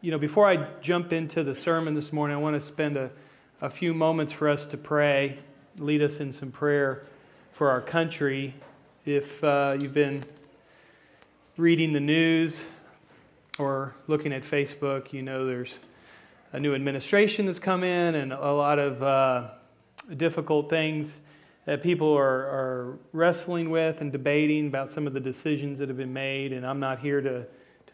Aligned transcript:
you 0.00 0.12
know, 0.12 0.18
before 0.18 0.46
I 0.46 0.64
jump 0.80 1.12
into 1.12 1.42
the 1.42 1.54
sermon 1.54 1.94
this 1.94 2.12
morning, 2.12 2.36
I 2.36 2.40
want 2.40 2.54
to 2.54 2.60
spend 2.60 2.96
a, 2.96 3.10
a 3.60 3.68
few 3.68 3.92
moments 3.92 4.32
for 4.32 4.48
us 4.48 4.64
to 4.66 4.76
pray, 4.76 5.38
lead 5.76 6.02
us 6.02 6.20
in 6.20 6.30
some 6.30 6.52
prayer 6.52 7.04
for 7.50 7.68
our 7.70 7.80
country. 7.80 8.54
If 9.04 9.42
uh, 9.42 9.76
you've 9.80 9.94
been 9.94 10.22
reading 11.56 11.92
the 11.92 12.00
news 12.00 12.68
or 13.58 13.92
looking 14.06 14.32
at 14.32 14.42
Facebook, 14.42 15.12
you 15.12 15.22
know 15.22 15.46
there's 15.46 15.80
a 16.52 16.60
new 16.60 16.76
administration 16.76 17.46
that's 17.46 17.58
come 17.58 17.82
in 17.82 18.14
and 18.14 18.32
a 18.32 18.52
lot 18.52 18.78
of 18.78 19.02
uh, 19.02 19.48
difficult 20.16 20.70
things 20.70 21.18
that 21.64 21.82
people 21.82 22.16
are, 22.16 22.46
are 22.46 22.98
wrestling 23.12 23.68
with 23.68 24.00
and 24.00 24.12
debating 24.12 24.68
about 24.68 24.92
some 24.92 25.08
of 25.08 25.12
the 25.12 25.20
decisions 25.20 25.80
that 25.80 25.88
have 25.88 25.98
been 25.98 26.12
made. 26.12 26.52
And 26.52 26.64
I'm 26.64 26.78
not 26.78 27.00
here 27.00 27.20
to, 27.20 27.40
to 27.40 27.46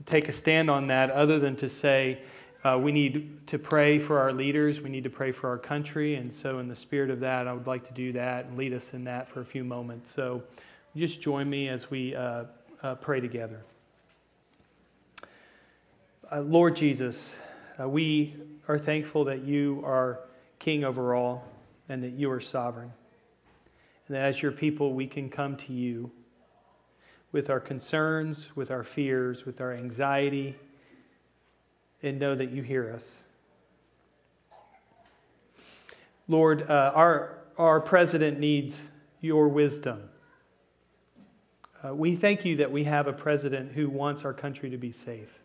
take 0.06 0.28
a 0.28 0.32
stand 0.32 0.70
on 0.70 0.86
that 0.88 1.10
other 1.10 1.38
than 1.38 1.56
to 1.56 1.68
say 1.68 2.20
uh, 2.64 2.80
we 2.82 2.92
need 2.92 3.46
to 3.46 3.58
pray 3.58 3.98
for 3.98 4.18
our 4.18 4.32
leaders, 4.32 4.80
we 4.80 4.88
need 4.88 5.04
to 5.04 5.10
pray 5.10 5.32
for 5.32 5.50
our 5.50 5.58
country. 5.58 6.14
And 6.14 6.32
so, 6.32 6.60
in 6.60 6.68
the 6.68 6.74
spirit 6.74 7.10
of 7.10 7.20
that, 7.20 7.46
I 7.46 7.52
would 7.52 7.66
like 7.66 7.84
to 7.84 7.92
do 7.92 8.12
that 8.12 8.46
and 8.46 8.56
lead 8.56 8.72
us 8.72 8.94
in 8.94 9.04
that 9.04 9.28
for 9.28 9.40
a 9.40 9.44
few 9.44 9.64
moments. 9.64 10.10
So, 10.10 10.42
just 10.96 11.20
join 11.20 11.50
me 11.50 11.68
as 11.68 11.90
we 11.90 12.16
uh, 12.16 12.44
uh, 12.82 12.94
pray 12.94 13.20
together. 13.20 13.62
Uh, 16.32 16.40
Lord 16.40 16.74
Jesus, 16.74 17.34
uh, 17.78 17.86
we 17.86 18.34
are 18.66 18.78
thankful 18.78 19.24
that 19.24 19.42
you 19.42 19.82
are 19.84 20.20
king 20.58 20.84
over 20.84 21.14
all 21.14 21.46
and 21.90 22.02
that 22.02 22.12
you 22.12 22.30
are 22.30 22.40
sovereign. 22.40 22.90
And 24.08 24.16
that 24.16 24.22
as 24.22 24.40
your 24.40 24.52
people, 24.52 24.94
we 24.94 25.06
can 25.06 25.28
come 25.28 25.56
to 25.58 25.72
you 25.74 26.10
with 27.34 27.50
our 27.50 27.58
concerns, 27.58 28.54
with 28.54 28.70
our 28.70 28.84
fears, 28.84 29.44
with 29.44 29.60
our 29.60 29.72
anxiety, 29.72 30.54
and 32.00 32.16
know 32.20 32.32
that 32.32 32.50
you 32.50 32.62
hear 32.62 32.92
us. 32.94 33.24
Lord, 36.28 36.70
uh, 36.70 36.92
our, 36.94 37.40
our 37.58 37.80
president 37.80 38.38
needs 38.38 38.84
your 39.20 39.48
wisdom. 39.48 40.08
Uh, 41.84 41.92
we 41.92 42.14
thank 42.14 42.44
you 42.44 42.54
that 42.54 42.70
we 42.70 42.84
have 42.84 43.08
a 43.08 43.12
president 43.12 43.72
who 43.72 43.90
wants 43.90 44.24
our 44.24 44.32
country 44.32 44.70
to 44.70 44.78
be 44.78 44.92
safe. 44.92 45.40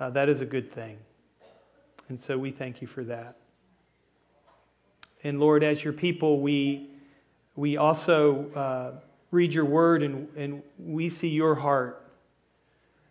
Uh, 0.00 0.08
that 0.08 0.30
is 0.30 0.40
a 0.40 0.46
good 0.46 0.72
thing. 0.72 0.96
And 2.08 2.18
so 2.18 2.38
we 2.38 2.50
thank 2.50 2.80
you 2.80 2.86
for 2.86 3.04
that. 3.04 3.36
And 5.22 5.38
Lord, 5.38 5.62
as 5.62 5.84
your 5.84 5.92
people, 5.92 6.40
we 6.40 6.88
we 7.54 7.76
also 7.76 8.50
uh, 8.54 8.92
read 9.34 9.52
your 9.52 9.64
word 9.64 10.02
and, 10.02 10.28
and 10.36 10.62
we 10.78 11.08
see 11.08 11.28
your 11.28 11.56
heart 11.56 12.08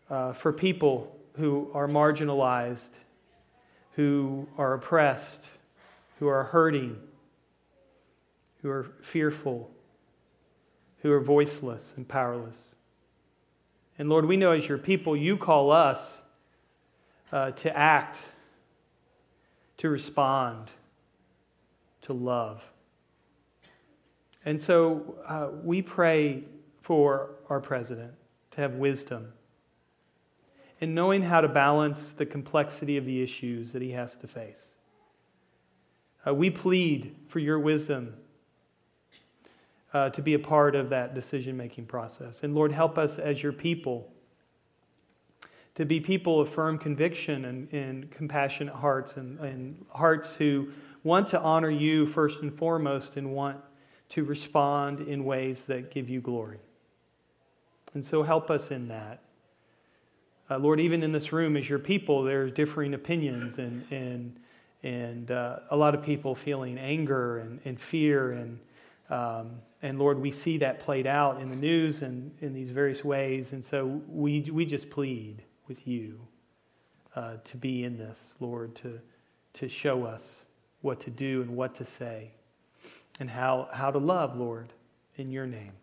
uh, 0.09 0.31
for 0.31 0.53
people 0.53 1.15
who 1.37 1.69
are 1.73 1.87
marginalized, 1.87 2.91
who 3.95 4.47
are 4.57 4.73
oppressed, 4.73 5.49
who 6.19 6.27
are 6.27 6.45
hurting, 6.45 6.97
who 8.61 8.69
are 8.69 8.85
fearful, 9.01 9.69
who 11.01 11.11
are 11.11 11.19
voiceless 11.19 11.93
and 11.97 12.07
powerless. 12.07 12.75
And 13.99 14.09
Lord, 14.09 14.25
we 14.25 14.37
know 14.37 14.51
as 14.51 14.67
your 14.67 14.77
people, 14.77 15.17
you 15.17 15.35
call 15.35 15.71
us 15.71 16.21
uh, 17.31 17.51
to 17.51 17.77
act, 17.77 18.23
to 19.77 19.89
respond, 19.89 20.71
to 22.01 22.13
love. 22.13 22.63
And 24.45 24.61
so 24.61 25.15
uh, 25.25 25.49
we 25.63 25.81
pray 25.81 26.43
for 26.81 27.31
our 27.49 27.59
president 27.59 28.13
to 28.51 28.61
have 28.61 28.75
wisdom 28.75 29.33
in 30.79 30.93
knowing 30.93 31.21
how 31.21 31.39
to 31.39 31.47
balance 31.47 32.11
the 32.11 32.25
complexity 32.25 32.97
of 32.97 33.05
the 33.05 33.23
issues 33.23 33.71
that 33.71 33.81
he 33.81 33.91
has 33.91 34.17
to 34.17 34.27
face. 34.27 34.75
Uh, 36.27 36.33
we 36.33 36.49
plead 36.49 37.15
for 37.27 37.39
your 37.39 37.59
wisdom 37.59 38.15
uh, 39.93 40.09
to 40.09 40.21
be 40.21 40.33
a 40.33 40.39
part 40.39 40.75
of 40.75 40.89
that 40.89 41.13
decision 41.13 41.55
making 41.55 41.85
process. 41.85 42.43
And 42.43 42.53
Lord, 42.53 42.71
help 42.71 42.97
us 42.97 43.19
as 43.19 43.41
your 43.41 43.53
people 43.53 44.09
to 45.75 45.85
be 45.85 45.99
people 45.99 46.39
of 46.39 46.49
firm 46.49 46.77
conviction 46.77 47.45
and, 47.45 47.71
and 47.73 48.11
compassionate 48.11 48.75
hearts 48.75 49.17
and, 49.17 49.39
and 49.39 49.85
hearts 49.89 50.35
who 50.35 50.69
want 51.03 51.27
to 51.27 51.39
honor 51.39 51.69
you 51.69 52.05
first 52.05 52.41
and 52.41 52.53
foremost 52.53 53.17
and 53.17 53.33
want 53.33 53.57
to 54.13 54.23
respond 54.23 54.99
in 54.99 55.25
ways 55.25 55.65
that 55.65 55.89
give 55.89 56.07
you 56.07 56.21
glory. 56.21 56.59
And 57.95 58.05
so 58.05 58.21
help 58.21 58.51
us 58.51 58.69
in 58.69 58.87
that. 58.89 59.21
Uh, 60.51 60.59
Lord, 60.59 60.79
even 60.79 61.01
in 61.01 61.11
this 61.11 61.33
room, 61.33 61.57
as 61.57 61.67
your 61.67 61.79
people, 61.79 62.21
there's 62.21 62.51
differing 62.51 62.93
opinions 62.93 63.57
and, 63.57 63.83
and, 63.89 64.39
and 64.83 65.31
uh, 65.31 65.61
a 65.71 65.75
lot 65.75 65.95
of 65.95 66.03
people 66.03 66.35
feeling 66.35 66.77
anger 66.77 67.39
and, 67.39 67.59
and 67.65 67.79
fear. 67.79 68.33
And, 68.33 68.59
um, 69.09 69.53
and 69.81 69.97
Lord, 69.97 70.19
we 70.19 70.29
see 70.29 70.59
that 70.59 70.79
played 70.79 71.07
out 71.07 71.41
in 71.41 71.49
the 71.49 71.55
news 71.55 72.03
and 72.03 72.31
in 72.39 72.53
these 72.53 72.69
various 72.69 73.03
ways. 73.03 73.51
And 73.51 73.63
so 73.63 73.99
we, 74.07 74.41
we 74.41 74.63
just 74.63 74.91
plead 74.91 75.41
with 75.67 75.87
you 75.87 76.19
uh, 77.15 77.37
to 77.45 77.57
be 77.57 77.83
in 77.83 77.97
this, 77.97 78.35
Lord, 78.39 78.75
to, 78.75 78.99
to 79.53 79.67
show 79.67 80.05
us 80.05 80.45
what 80.81 80.99
to 80.99 81.09
do 81.09 81.41
and 81.41 81.55
what 81.55 81.73
to 81.75 81.83
say 81.83 82.29
and 83.19 83.29
how, 83.29 83.69
how 83.71 83.91
to 83.91 83.97
love, 83.97 84.37
Lord, 84.37 84.67
in 85.17 85.31
your 85.31 85.45
name. 85.45 85.73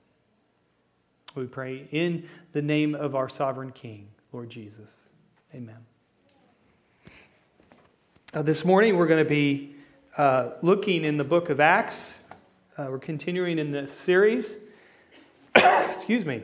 We 1.35 1.47
pray 1.47 1.87
in 1.93 2.29
the 2.53 2.63
name 2.63 2.95
of 2.95 3.15
our 3.15 3.29
sovereign 3.29 3.71
King, 3.71 4.09
Lord 4.33 4.51
Jesus. 4.51 5.11
Amen. 5.55 5.77
Uh, 8.35 8.43
this 8.43 8.65
morning 8.65 8.97
we're 8.97 9.07
going 9.07 9.23
to 9.23 9.29
be 9.29 9.75
uh, 10.17 10.51
looking 10.63 11.05
in 11.05 11.17
the 11.17 11.25
book 11.25 11.51
of 11.51 11.61
Acts. 11.61 12.19
Uh, 12.77 12.87
we're 12.91 12.99
continuing 12.99 13.59
in 13.59 13.71
this 13.71 13.93
series. 13.93 14.57
Excuse 15.55 16.25
me. 16.25 16.43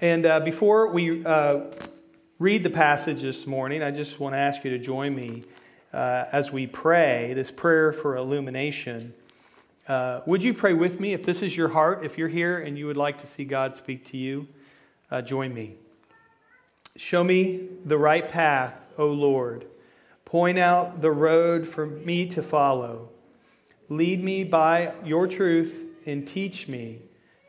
And 0.00 0.26
uh, 0.26 0.40
before 0.40 0.88
we 0.88 1.24
uh, 1.24 1.62
read 2.38 2.62
the 2.62 2.70
passage 2.70 3.20
this 3.20 3.46
morning, 3.46 3.82
I 3.82 3.90
just 3.90 4.20
want 4.20 4.34
to 4.34 4.38
ask 4.38 4.64
you 4.64 4.70
to 4.70 4.78
join 4.78 5.14
me 5.14 5.44
uh, 5.92 6.26
as 6.32 6.52
we 6.52 6.66
pray 6.66 7.32
this 7.34 7.50
prayer 7.50 7.92
for 7.92 8.16
illumination. 8.16 9.14
Uh, 9.86 10.22
would 10.24 10.42
you 10.42 10.54
pray 10.54 10.72
with 10.72 10.98
me 10.98 11.12
if 11.12 11.24
this 11.24 11.42
is 11.42 11.56
your 11.56 11.68
heart? 11.68 12.04
If 12.04 12.16
you're 12.16 12.28
here 12.28 12.58
and 12.58 12.78
you 12.78 12.86
would 12.86 12.96
like 12.96 13.18
to 13.18 13.26
see 13.26 13.44
God 13.44 13.76
speak 13.76 14.04
to 14.06 14.16
you, 14.16 14.48
uh, 15.10 15.20
join 15.20 15.52
me. 15.52 15.76
Show 16.96 17.22
me 17.22 17.68
the 17.84 17.98
right 17.98 18.26
path, 18.26 18.80
O 18.96 19.08
Lord. 19.08 19.66
Point 20.24 20.58
out 20.58 21.02
the 21.02 21.10
road 21.10 21.68
for 21.68 21.86
me 21.86 22.26
to 22.28 22.42
follow. 22.42 23.10
Lead 23.90 24.24
me 24.24 24.42
by 24.42 24.94
your 25.04 25.26
truth 25.26 26.00
and 26.06 26.26
teach 26.26 26.66
me, 26.66 27.00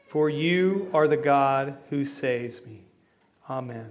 for 0.09 0.29
you 0.29 0.90
are 0.94 1.07
the 1.07 1.17
God 1.17 1.78
who 1.90 2.03
saves 2.03 2.66
me. 2.66 2.81
Amen. 3.50 3.90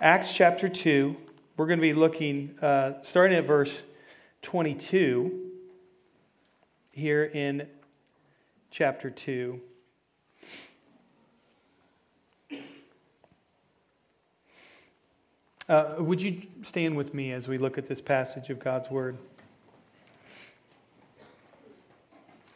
Acts 0.00 0.32
chapter 0.32 0.68
2, 0.68 1.16
we're 1.56 1.66
going 1.66 1.78
to 1.78 1.82
be 1.82 1.92
looking, 1.92 2.56
uh, 2.62 3.02
starting 3.02 3.36
at 3.36 3.44
verse 3.44 3.84
22 4.42 5.39
here 7.00 7.24
in 7.24 7.66
chapter 8.70 9.08
2. 9.08 9.58
Uh, 15.66 15.94
would 15.98 16.20
you 16.20 16.42
stand 16.62 16.96
with 16.96 17.14
me 17.14 17.32
as 17.32 17.48
we 17.48 17.56
look 17.56 17.78
at 17.78 17.86
this 17.86 18.02
passage 18.02 18.50
of 18.50 18.58
God's 18.58 18.90
Word? 18.90 19.16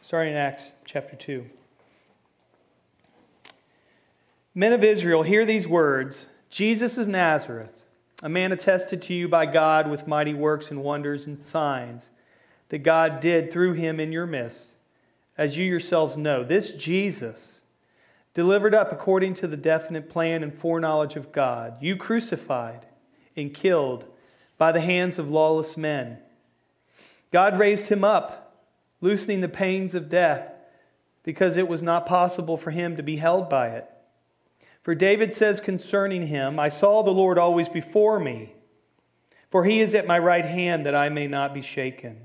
Starting 0.03 0.33
in 0.33 0.37
Acts 0.37 0.73
chapter 0.85 1.15
2. 1.15 1.43
Men 4.53 4.73
of 4.73 4.83
Israel, 4.83 5.23
hear 5.23 5.43
these 5.43 5.67
words 5.67 6.27
Jesus 6.51 6.99
of 6.99 7.07
Nazareth, 7.07 7.83
a 8.21 8.29
man 8.29 8.51
attested 8.51 9.01
to 9.01 9.13
you 9.15 9.27
by 9.27 9.47
God 9.47 9.89
with 9.89 10.07
mighty 10.07 10.35
works 10.35 10.69
and 10.69 10.83
wonders 10.83 11.25
and 11.25 11.39
signs 11.39 12.11
that 12.69 12.79
God 12.79 13.19
did 13.19 13.51
through 13.51 13.73
him 13.73 13.99
in 13.99 14.11
your 14.11 14.25
midst, 14.25 14.75
as 15.37 15.57
you 15.57 15.65
yourselves 15.65 16.17
know. 16.17 16.43
This 16.43 16.71
Jesus, 16.71 17.61
delivered 18.33 18.73
up 18.73 18.91
according 18.91 19.33
to 19.35 19.47
the 19.47 19.57
definite 19.57 20.09
plan 20.09 20.43
and 20.43 20.53
foreknowledge 20.53 21.15
of 21.15 21.31
God, 21.31 21.75
you 21.81 21.95
crucified 21.95 22.85
and 23.35 23.53
killed 23.53 24.05
by 24.57 24.71
the 24.71 24.81
hands 24.81 25.19
of 25.19 25.29
lawless 25.29 25.77
men. 25.77 26.19
God 27.31 27.59
raised 27.59 27.89
him 27.89 28.03
up, 28.03 28.63
loosening 29.01 29.41
the 29.41 29.49
pains 29.49 29.93
of 29.93 30.09
death, 30.09 30.51
because 31.23 31.57
it 31.57 31.67
was 31.67 31.83
not 31.83 32.05
possible 32.05 32.55
for 32.55 32.71
him 32.71 32.95
to 32.95 33.03
be 33.03 33.17
held 33.17 33.49
by 33.49 33.69
it. 33.69 33.89
For 34.83 34.93
David 34.93 35.33
says 35.33 35.59
concerning 35.59 36.27
him, 36.27 36.59
I 36.59 36.69
saw 36.69 37.01
the 37.01 37.11
Lord 37.11 37.37
always 37.37 37.67
before 37.67 38.19
me, 38.19 38.53
for 39.49 39.65
he 39.65 39.79
is 39.79 39.95
at 39.95 40.07
my 40.07 40.19
right 40.19 40.45
hand 40.45 40.85
that 40.85 40.93
I 40.93 41.09
may 41.09 41.27
not 41.27 41.53
be 41.53 41.61
shaken. 41.61 42.24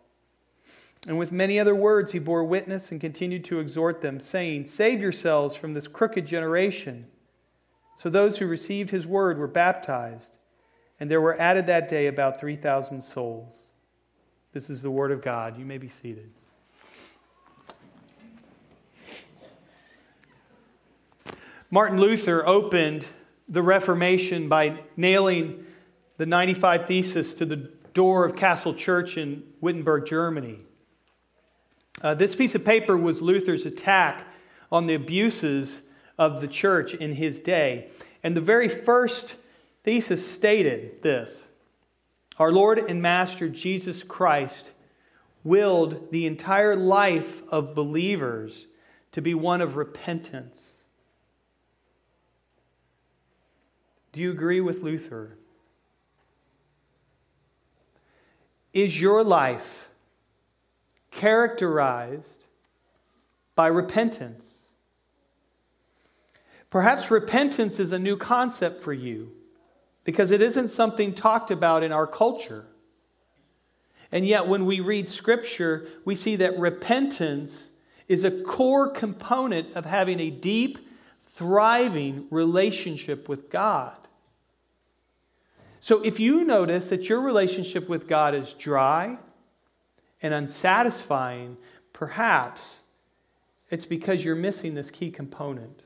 And 1.07 1.17
with 1.17 1.31
many 1.31 1.59
other 1.59 1.73
words 1.73 2.11
he 2.11 2.19
bore 2.19 2.43
witness 2.43 2.91
and 2.91 3.01
continued 3.01 3.43
to 3.45 3.59
exhort 3.59 4.01
them, 4.01 4.19
saying, 4.19 4.65
Save 4.65 5.01
yourselves 5.01 5.55
from 5.55 5.73
this 5.73 5.87
crooked 5.87 6.27
generation. 6.27 7.07
So 7.97 8.09
those 8.09 8.37
who 8.37 8.47
received 8.47 8.89
his 8.89 9.07
word 9.07 9.37
were 9.37 9.47
baptized, 9.47 10.37
and 10.99 11.09
there 11.09 11.21
were 11.21 11.39
added 11.39 11.67
that 11.67 11.87
day 11.87 12.07
about 12.07 12.39
3,000 12.39 13.01
souls. 13.01 13.71
This 14.53 14.69
is 14.69 14.81
the 14.81 14.91
Word 14.91 15.11
of 15.11 15.21
God. 15.21 15.57
You 15.57 15.65
may 15.65 15.77
be 15.77 15.87
seated. 15.87 16.29
Martin 21.69 21.99
Luther 21.99 22.45
opened 22.45 23.05
the 23.47 23.61
Reformation 23.61 24.49
by 24.49 24.79
nailing 24.97 25.65
the 26.17 26.25
95 26.25 26.85
Thesis 26.85 27.33
to 27.35 27.45
the 27.45 27.71
door 27.93 28.25
of 28.25 28.35
Castle 28.35 28.73
Church 28.73 29.17
in 29.17 29.43
Wittenberg, 29.61 30.05
Germany. 30.05 30.59
Uh, 32.01 32.15
this 32.15 32.35
piece 32.35 32.55
of 32.55 32.65
paper 32.65 32.97
was 32.97 33.21
Luther's 33.21 33.65
attack 33.65 34.25
on 34.71 34.87
the 34.87 34.95
abuses 34.95 35.83
of 36.17 36.41
the 36.41 36.47
church 36.47 36.93
in 36.95 37.13
his 37.13 37.39
day. 37.41 37.89
And 38.23 38.35
the 38.35 38.41
very 38.41 38.69
first 38.69 39.37
thesis 39.83 40.25
stated 40.29 41.01
this 41.03 41.49
our 42.39 42.51
Lord 42.51 42.79
and 42.79 43.01
Master 43.01 43.49
Jesus 43.49 44.01
Christ 44.01 44.71
willed 45.43 46.11
the 46.11 46.25
entire 46.25 46.75
life 46.75 47.43
of 47.49 47.75
believers 47.75 48.67
to 49.11 49.21
be 49.21 49.33
one 49.33 49.61
of 49.61 49.75
repentance. 49.75 50.77
Do 54.11 54.21
you 54.21 54.31
agree 54.31 54.61
with 54.61 54.81
Luther? 54.81 55.37
Is 58.73 58.99
your 58.99 59.23
life 59.23 59.90
characterized 61.11 62.45
by 63.55 63.67
repentance? 63.67 64.61
Perhaps 66.71 67.11
repentance 67.11 67.79
is 67.79 67.91
a 67.91 67.99
new 67.99 68.17
concept 68.17 68.81
for 68.81 68.93
you 68.93 69.33
because 70.03 70.31
it 70.31 70.41
isn't 70.41 70.69
something 70.69 71.13
talked 71.13 71.51
about 71.51 71.83
in 71.83 71.91
our 71.91 72.07
culture. 72.07 72.65
And 74.11 74.25
yet, 74.25 74.47
when 74.47 74.65
we 74.65 74.79
read 74.79 75.07
Scripture, 75.07 75.87
we 76.05 76.15
see 76.15 76.37
that 76.37 76.57
repentance 76.57 77.69
is 78.07 78.23
a 78.23 78.31
core 78.43 78.89
component 78.89 79.73
of 79.75 79.85
having 79.85 80.19
a 80.19 80.29
deep, 80.29 80.79
thriving 81.21 82.27
relationship 82.29 83.29
with 83.29 83.49
God. 83.49 83.95
So, 85.79 86.01
if 86.03 86.19
you 86.19 86.43
notice 86.43 86.89
that 86.89 87.07
your 87.09 87.21
relationship 87.21 87.87
with 87.87 88.07
God 88.07 88.35
is 88.35 88.53
dry 88.53 89.17
and 90.21 90.33
unsatisfying, 90.33 91.57
perhaps 91.93 92.81
it's 93.69 93.85
because 93.85 94.23
you're 94.23 94.35
missing 94.35 94.75
this 94.75 94.91
key 94.91 95.11
component. 95.11 95.81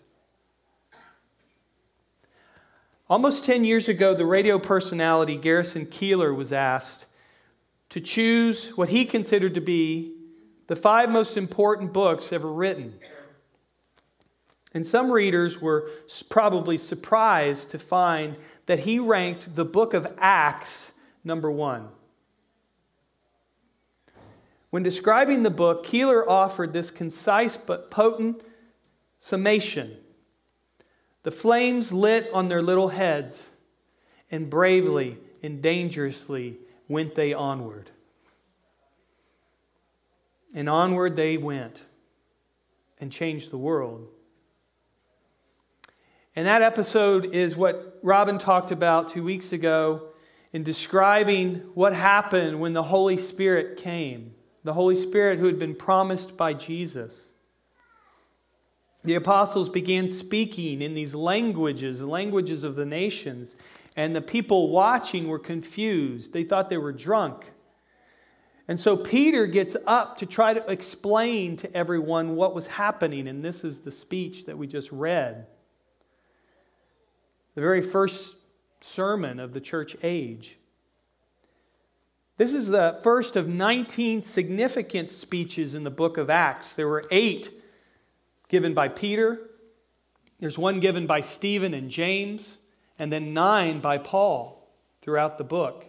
Almost 3.07 3.45
10 3.45 3.65
years 3.65 3.87
ago, 3.87 4.15
the 4.15 4.25
radio 4.25 4.57
personality 4.57 5.35
Garrison 5.35 5.85
Keillor 5.85 6.35
was 6.35 6.51
asked 6.51 7.05
to 7.89 8.01
choose 8.01 8.75
what 8.75 8.89
he 8.89 9.05
considered 9.05 9.53
to 9.53 9.61
be 9.61 10.15
the 10.67 10.75
five 10.75 11.09
most 11.09 11.37
important 11.37 11.93
books 11.93 12.33
ever 12.33 12.51
written. 12.51 12.95
And 14.73 14.85
some 14.85 15.11
readers 15.11 15.61
were 15.61 15.89
probably 16.29 16.77
surprised 16.77 17.69
to 17.71 17.79
find 17.79 18.35
that 18.65 18.79
he 18.79 18.97
ranked 18.97 19.53
the 19.53 19.65
book 19.65 19.93
of 19.93 20.11
Acts 20.17 20.91
number 21.23 21.51
one. 21.51 21.87
When 24.75 24.83
describing 24.83 25.43
the 25.43 25.49
book, 25.49 25.85
Keillor 25.85 26.27
offered 26.27 26.73
this 26.73 26.91
concise 26.91 27.55
but 27.55 27.89
potent 27.89 28.41
summation 29.19 29.95
the 31.23 31.31
flames 31.31 31.93
lit 31.93 32.29
on 32.33 32.49
their 32.49 32.61
little 32.61 32.89
heads, 32.89 33.47
and 34.29 34.49
bravely 34.49 35.17
and 35.41 35.61
dangerously 35.61 36.57
went 36.89 37.15
they 37.15 37.33
onward. 37.33 37.89
And 40.53 40.67
onward 40.67 41.15
they 41.15 41.37
went 41.37 41.85
and 42.99 43.13
changed 43.13 43.51
the 43.51 43.57
world. 43.57 44.09
And 46.35 46.45
that 46.47 46.61
episode 46.61 47.33
is 47.33 47.55
what 47.55 47.97
Robin 48.03 48.37
talked 48.37 48.71
about 48.71 49.07
two 49.07 49.23
weeks 49.23 49.53
ago 49.53 50.09
in 50.51 50.63
describing 50.63 51.61
what 51.75 51.93
happened 51.93 52.59
when 52.59 52.73
the 52.73 52.83
Holy 52.83 53.15
Spirit 53.15 53.77
came. 53.77 54.34
The 54.65 54.73
Holy 54.73 54.97
Spirit 54.97 55.39
who 55.39 55.45
had 55.45 55.57
been 55.57 55.75
promised 55.75 56.35
by 56.35 56.53
Jesus 56.53 57.31
the 59.05 59.15
apostles 59.15 59.69
began 59.69 60.09
speaking 60.09 60.81
in 60.81 60.95
these 60.95 61.13
languages, 61.13 62.01
languages 62.01 62.63
of 62.63 62.75
the 62.75 62.85
nations, 62.85 63.55
and 63.95 64.15
the 64.15 64.21
people 64.21 64.69
watching 64.69 65.27
were 65.27 65.39
confused. 65.39 66.33
They 66.33 66.43
thought 66.43 66.69
they 66.69 66.79
were 66.79 66.91
drunk. 66.91 67.51
And 68.67 68.79
so 68.79 68.97
Peter 68.97 69.45
gets 69.45 69.77
up 69.85 70.17
to 70.17 70.25
try 70.25 70.55
to 70.55 70.71
explain 70.71 71.55
to 71.57 71.77
everyone 71.77 72.35
what 72.35 72.55
was 72.55 72.65
happening, 72.65 73.27
and 73.27 73.45
this 73.45 73.63
is 73.63 73.79
the 73.79 73.91
speech 73.91 74.45
that 74.45 74.57
we 74.57 74.65
just 74.65 74.91
read. 74.91 75.45
The 77.53 77.61
very 77.61 77.83
first 77.83 78.35
sermon 78.81 79.39
of 79.39 79.53
the 79.53 79.61
church 79.61 79.95
age. 80.01 80.57
This 82.37 82.53
is 82.53 82.67
the 82.67 82.99
first 83.01 83.35
of 83.35 83.47
19 83.47 84.21
significant 84.21 85.09
speeches 85.09 85.73
in 85.73 85.83
the 85.83 85.89
book 85.89 86.17
of 86.17 86.29
Acts. 86.29 86.75
There 86.75 86.87
were 86.87 87.05
eight 87.11 87.51
given 88.49 88.73
by 88.73 88.89
Peter, 88.89 89.39
there's 90.39 90.57
one 90.57 90.79
given 90.79 91.07
by 91.07 91.21
Stephen 91.21 91.73
and 91.73 91.89
James, 91.89 92.57
and 92.99 93.11
then 93.11 93.33
nine 93.33 93.79
by 93.79 93.97
Paul 93.97 94.69
throughout 95.01 95.37
the 95.37 95.43
book. 95.43 95.85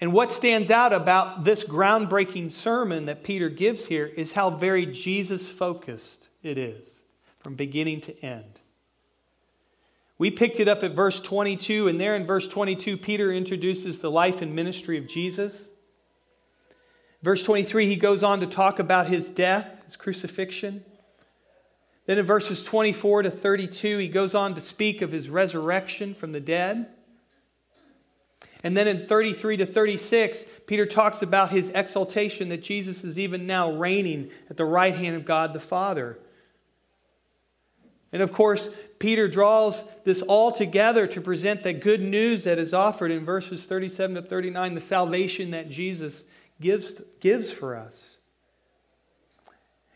And 0.00 0.12
what 0.12 0.32
stands 0.32 0.70
out 0.70 0.92
about 0.92 1.44
this 1.44 1.64
groundbreaking 1.64 2.50
sermon 2.50 3.06
that 3.06 3.22
Peter 3.22 3.48
gives 3.48 3.86
here 3.86 4.06
is 4.06 4.32
how 4.32 4.50
very 4.50 4.86
Jesus 4.86 5.48
focused 5.48 6.28
it 6.42 6.58
is 6.58 7.02
from 7.38 7.54
beginning 7.54 8.00
to 8.02 8.24
end. 8.24 8.53
We 10.18 10.30
picked 10.30 10.60
it 10.60 10.68
up 10.68 10.82
at 10.82 10.94
verse 10.94 11.20
22, 11.20 11.88
and 11.88 12.00
there 12.00 12.14
in 12.14 12.26
verse 12.26 12.46
22, 12.46 12.96
Peter 12.98 13.32
introduces 13.32 13.98
the 13.98 14.10
life 14.10 14.42
and 14.42 14.54
ministry 14.54 14.96
of 14.96 15.08
Jesus. 15.08 15.70
Verse 17.22 17.42
23, 17.42 17.86
he 17.86 17.96
goes 17.96 18.22
on 18.22 18.40
to 18.40 18.46
talk 18.46 18.78
about 18.78 19.08
his 19.08 19.30
death, 19.30 19.82
his 19.84 19.96
crucifixion. 19.96 20.84
Then 22.06 22.18
in 22.18 22.26
verses 22.26 22.62
24 22.62 23.22
to 23.22 23.30
32, 23.30 23.98
he 23.98 24.08
goes 24.08 24.34
on 24.34 24.54
to 24.54 24.60
speak 24.60 25.02
of 25.02 25.10
his 25.10 25.30
resurrection 25.30 26.14
from 26.14 26.32
the 26.32 26.40
dead. 26.40 26.86
And 28.62 28.76
then 28.76 28.86
in 28.86 29.00
33 29.00 29.58
to 29.58 29.66
36, 29.66 30.46
Peter 30.66 30.86
talks 30.86 31.22
about 31.22 31.50
his 31.50 31.70
exaltation 31.70 32.50
that 32.50 32.62
Jesus 32.62 33.04
is 33.04 33.18
even 33.18 33.46
now 33.46 33.72
reigning 33.72 34.30
at 34.48 34.56
the 34.56 34.64
right 34.64 34.94
hand 34.94 35.16
of 35.16 35.24
God 35.24 35.52
the 35.52 35.60
Father. 35.60 36.18
And 38.12 38.22
of 38.22 38.32
course, 38.32 38.70
Peter 39.04 39.28
draws 39.28 39.84
this 40.04 40.22
all 40.22 40.50
together 40.50 41.06
to 41.06 41.20
present 41.20 41.62
the 41.62 41.74
good 41.74 42.00
news 42.00 42.44
that 42.44 42.58
is 42.58 42.72
offered 42.72 43.10
in 43.10 43.22
verses 43.22 43.66
37 43.66 44.16
to 44.16 44.22
39, 44.22 44.72
the 44.72 44.80
salvation 44.80 45.50
that 45.50 45.68
Jesus 45.68 46.24
gives, 46.58 47.02
gives 47.20 47.52
for 47.52 47.76
us. 47.76 48.16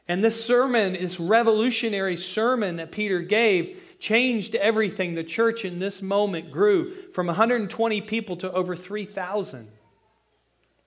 And 0.09 0.23
this 0.23 0.45
sermon, 0.45 0.93
this 0.93 1.19
revolutionary 1.19 2.19
sermon 2.19 2.77
that 2.77 2.93
Peter 2.93 3.21
gave, 3.21 3.81
changed 3.99 4.55
everything. 4.57 5.15
The 5.15 5.25
church 5.25 5.65
in 5.65 5.79
this 5.79 6.03
moment 6.03 6.51
grew 6.51 7.11
from 7.15 7.29
120 7.29 8.03
people 8.03 8.37
to 8.37 8.53
over 8.53 8.77
3,000. 8.77 9.71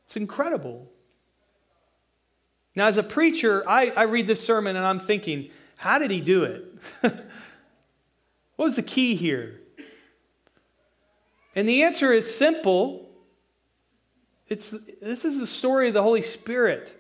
It's 0.06 0.16
incredible. 0.16 0.92
Now, 2.76 2.86
as 2.86 2.98
a 2.98 3.04
preacher, 3.04 3.68
I, 3.68 3.90
I 3.90 4.04
read 4.04 4.28
this 4.28 4.46
sermon 4.46 4.76
and 4.76 4.86
I'm 4.86 5.00
thinking, 5.00 5.50
how 5.76 5.98
did 5.98 6.12
he 6.12 6.22
do 6.22 6.44
it? 6.44 6.68
what 8.62 8.68
was 8.68 8.76
the 8.76 8.84
key 8.84 9.16
here? 9.16 9.60
And 11.56 11.68
the 11.68 11.82
answer 11.82 12.14
is 12.14 12.38
simple. 12.38 13.10
It's, 14.50 14.70
this 14.70 15.26
is 15.26 15.40
the 15.40 15.48
story 15.48 15.88
of 15.88 15.96
the 15.96 16.04
Holy 16.04 16.22
Spirit 16.22 16.94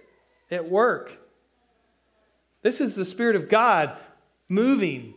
at 0.49 0.67
work. 0.67 1.19
This 2.63 2.81
is 2.81 2.95
the 2.95 3.05
Spirit 3.05 3.35
of 3.35 3.47
God 3.47 3.95
moving 4.49 5.13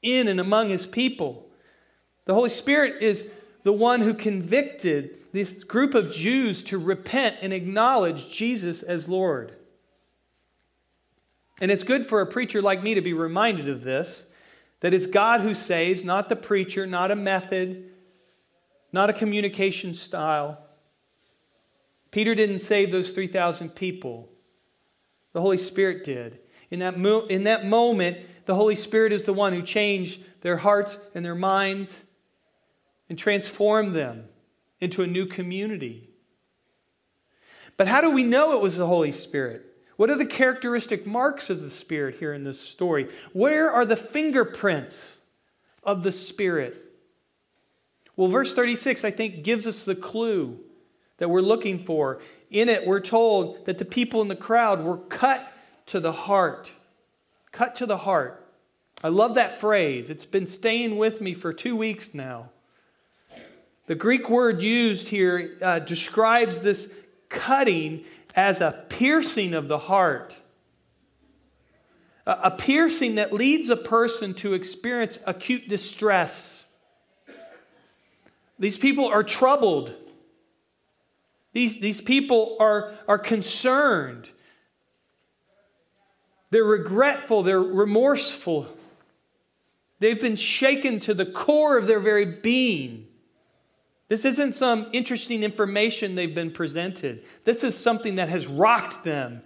in 0.00 0.28
and 0.28 0.38
among 0.38 0.68
his 0.68 0.86
people. 0.86 1.50
The 2.26 2.34
Holy 2.34 2.48
Spirit 2.48 3.02
is 3.02 3.24
the 3.64 3.72
one 3.72 4.02
who 4.02 4.14
convicted 4.14 5.18
this 5.32 5.64
group 5.64 5.96
of 5.96 6.12
Jews 6.12 6.62
to 6.62 6.78
repent 6.78 7.38
and 7.42 7.52
acknowledge 7.52 8.30
Jesus 8.30 8.84
as 8.84 9.08
Lord. 9.08 9.56
And 11.60 11.72
it's 11.72 11.82
good 11.82 12.06
for 12.06 12.20
a 12.20 12.26
preacher 12.26 12.62
like 12.62 12.84
me 12.84 12.94
to 12.94 13.00
be 13.00 13.12
reminded 13.12 13.68
of 13.68 13.82
this 13.82 14.26
that 14.80 14.94
it's 14.94 15.06
God 15.06 15.40
who 15.40 15.54
saves, 15.54 16.04
not 16.04 16.28
the 16.28 16.36
preacher, 16.36 16.86
not 16.86 17.10
a 17.10 17.16
method, 17.16 17.90
not 18.92 19.10
a 19.10 19.14
communication 19.14 19.94
style. 19.94 20.58
Peter 22.10 22.34
didn't 22.34 22.58
save 22.58 22.90
those 22.90 23.12
3,000 23.12 23.70
people, 23.70 24.28
the 25.32 25.40
Holy 25.40 25.58
Spirit 25.58 26.04
did. 26.04 26.40
In 26.70 26.80
that, 26.80 26.98
mo- 26.98 27.26
in 27.26 27.44
that 27.44 27.66
moment, 27.66 28.18
the 28.46 28.54
Holy 28.54 28.76
Spirit 28.76 29.12
is 29.12 29.24
the 29.24 29.32
one 29.32 29.52
who 29.52 29.62
changed 29.62 30.22
their 30.40 30.56
hearts 30.56 30.98
and 31.14 31.24
their 31.24 31.34
minds 31.34 32.04
and 33.08 33.18
transformed 33.18 33.94
them 33.94 34.24
into 34.80 35.02
a 35.02 35.06
new 35.06 35.26
community. 35.26 36.08
But 37.76 37.88
how 37.88 38.00
do 38.00 38.10
we 38.10 38.22
know 38.22 38.52
it 38.52 38.60
was 38.60 38.76
the 38.76 38.86
Holy 38.86 39.12
Spirit? 39.12 39.69
What 40.00 40.08
are 40.08 40.16
the 40.16 40.24
characteristic 40.24 41.06
marks 41.06 41.50
of 41.50 41.60
the 41.60 41.68
Spirit 41.68 42.14
here 42.14 42.32
in 42.32 42.42
this 42.42 42.58
story? 42.58 43.10
Where 43.34 43.70
are 43.70 43.84
the 43.84 43.98
fingerprints 43.98 45.18
of 45.84 46.04
the 46.04 46.10
Spirit? 46.10 46.82
Well, 48.16 48.28
verse 48.28 48.54
36, 48.54 49.04
I 49.04 49.10
think, 49.10 49.44
gives 49.44 49.66
us 49.66 49.84
the 49.84 49.94
clue 49.94 50.58
that 51.18 51.28
we're 51.28 51.42
looking 51.42 51.82
for. 51.82 52.22
In 52.50 52.70
it, 52.70 52.86
we're 52.86 53.00
told 53.00 53.66
that 53.66 53.76
the 53.76 53.84
people 53.84 54.22
in 54.22 54.28
the 54.28 54.36
crowd 54.36 54.82
were 54.82 54.96
cut 54.96 55.52
to 55.88 56.00
the 56.00 56.12
heart. 56.12 56.72
Cut 57.52 57.74
to 57.74 57.84
the 57.84 57.98
heart. 57.98 58.42
I 59.04 59.08
love 59.08 59.34
that 59.34 59.60
phrase. 59.60 60.08
It's 60.08 60.24
been 60.24 60.46
staying 60.46 60.96
with 60.96 61.20
me 61.20 61.34
for 61.34 61.52
two 61.52 61.76
weeks 61.76 62.14
now. 62.14 62.48
The 63.84 63.96
Greek 63.96 64.30
word 64.30 64.62
used 64.62 65.08
here 65.08 65.58
uh, 65.60 65.80
describes 65.80 66.62
this 66.62 66.90
cutting 67.28 68.04
as 68.34 68.60
a 68.60 68.84
piercing 68.88 69.54
of 69.54 69.68
the 69.68 69.78
heart. 69.78 70.36
A, 72.26 72.50
piercing 72.50 73.16
that 73.16 73.32
leads 73.32 73.70
a 73.70 73.76
person 73.76 74.34
to 74.34 74.54
experience 74.54 75.18
acute 75.26 75.68
distress. 75.68 76.64
These 78.58 78.78
people 78.78 79.06
are 79.06 79.24
troubled. 79.24 79.94
These, 81.52 81.80
these 81.80 82.00
people 82.00 82.56
are, 82.60 82.94
are 83.08 83.18
concerned. 83.18 84.28
They're 86.50 86.62
regretful. 86.62 87.42
They're 87.42 87.60
remorseful. 87.60 88.68
They've 89.98 90.20
been 90.20 90.36
shaken 90.36 91.00
to 91.00 91.14
the 91.14 91.26
core 91.26 91.78
of 91.78 91.86
their 91.86 92.00
very 92.00 92.24
being. 92.24 93.06
This 94.10 94.24
isn't 94.24 94.56
some 94.56 94.88
interesting 94.90 95.44
information 95.44 96.16
they've 96.16 96.34
been 96.34 96.50
presented. 96.50 97.24
This 97.44 97.62
is 97.62 97.78
something 97.78 98.16
that 98.16 98.28
has 98.28 98.44
rocked 98.44 99.04
them. 99.04 99.40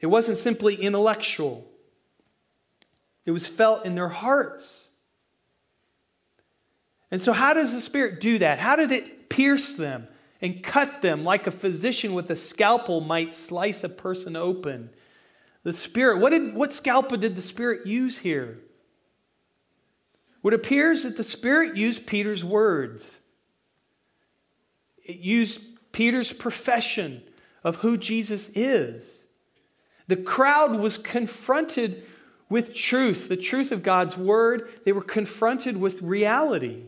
It 0.00 0.06
wasn't 0.06 0.38
simply 0.38 0.74
intellectual, 0.74 1.70
it 3.26 3.30
was 3.30 3.46
felt 3.46 3.84
in 3.84 3.94
their 3.94 4.08
hearts. 4.08 4.88
And 7.10 7.20
so, 7.20 7.34
how 7.34 7.52
does 7.52 7.74
the 7.74 7.82
Spirit 7.82 8.22
do 8.22 8.38
that? 8.38 8.58
How 8.58 8.74
did 8.74 8.90
it 8.90 9.28
pierce 9.28 9.76
them 9.76 10.08
and 10.40 10.62
cut 10.62 11.02
them 11.02 11.24
like 11.24 11.46
a 11.46 11.50
physician 11.50 12.14
with 12.14 12.30
a 12.30 12.36
scalpel 12.36 13.02
might 13.02 13.34
slice 13.34 13.84
a 13.84 13.90
person 13.90 14.34
open? 14.34 14.88
The 15.62 15.74
Spirit, 15.74 16.20
what, 16.20 16.30
did, 16.30 16.54
what 16.54 16.72
scalpel 16.72 17.18
did 17.18 17.36
the 17.36 17.42
Spirit 17.42 17.86
use 17.86 18.16
here? 18.16 18.60
It 20.44 20.54
appears 20.54 21.04
that 21.04 21.16
the 21.16 21.24
Spirit 21.24 21.76
used 21.76 22.06
Peter's 22.06 22.44
words. 22.44 23.20
It 25.04 25.18
used 25.18 25.62
Peter's 25.92 26.32
profession 26.32 27.22
of 27.62 27.76
who 27.76 27.96
Jesus 27.96 28.48
is. 28.54 29.26
The 30.08 30.16
crowd 30.16 30.76
was 30.76 30.98
confronted 30.98 32.04
with 32.48 32.74
truth, 32.74 33.28
the 33.28 33.36
truth 33.36 33.72
of 33.72 33.82
God's 33.82 34.16
word. 34.16 34.68
They 34.84 34.92
were 34.92 35.02
confronted 35.02 35.76
with 35.76 36.02
reality. 36.02 36.82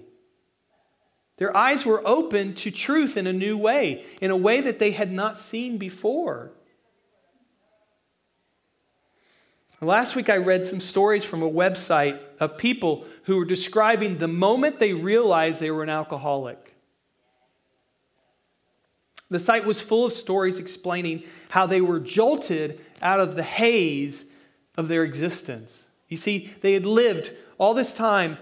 Their 1.36 1.56
eyes 1.56 1.84
were 1.84 2.06
open 2.06 2.54
to 2.54 2.70
truth 2.70 3.16
in 3.16 3.26
a 3.26 3.32
new 3.32 3.56
way, 3.56 4.04
in 4.20 4.30
a 4.30 4.36
way 4.36 4.60
that 4.60 4.78
they 4.78 4.92
had 4.92 5.12
not 5.12 5.38
seen 5.38 5.78
before. 5.78 6.52
Last 9.80 10.16
week, 10.16 10.30
I 10.30 10.36
read 10.36 10.64
some 10.64 10.80
stories 10.80 11.24
from 11.24 11.42
a 11.42 11.50
website 11.50 12.20
of 12.40 12.56
people 12.56 13.06
who 13.24 13.36
were 13.36 13.44
describing 13.44 14.18
the 14.18 14.28
moment 14.28 14.78
they 14.78 14.92
realized 14.92 15.60
they 15.60 15.70
were 15.70 15.82
an 15.82 15.88
alcoholic. 15.88 16.74
The 19.30 19.40
site 19.40 19.64
was 19.64 19.80
full 19.80 20.06
of 20.06 20.12
stories 20.12 20.58
explaining 20.58 21.24
how 21.48 21.66
they 21.66 21.80
were 21.80 22.00
jolted 22.00 22.80
out 23.02 23.20
of 23.20 23.34
the 23.34 23.42
haze 23.42 24.26
of 24.76 24.88
their 24.88 25.04
existence. 25.04 25.88
You 26.08 26.16
see, 26.16 26.52
they 26.60 26.74
had 26.74 26.86
lived 26.86 27.32
all 27.58 27.74
this 27.74 27.94
time 27.94 28.38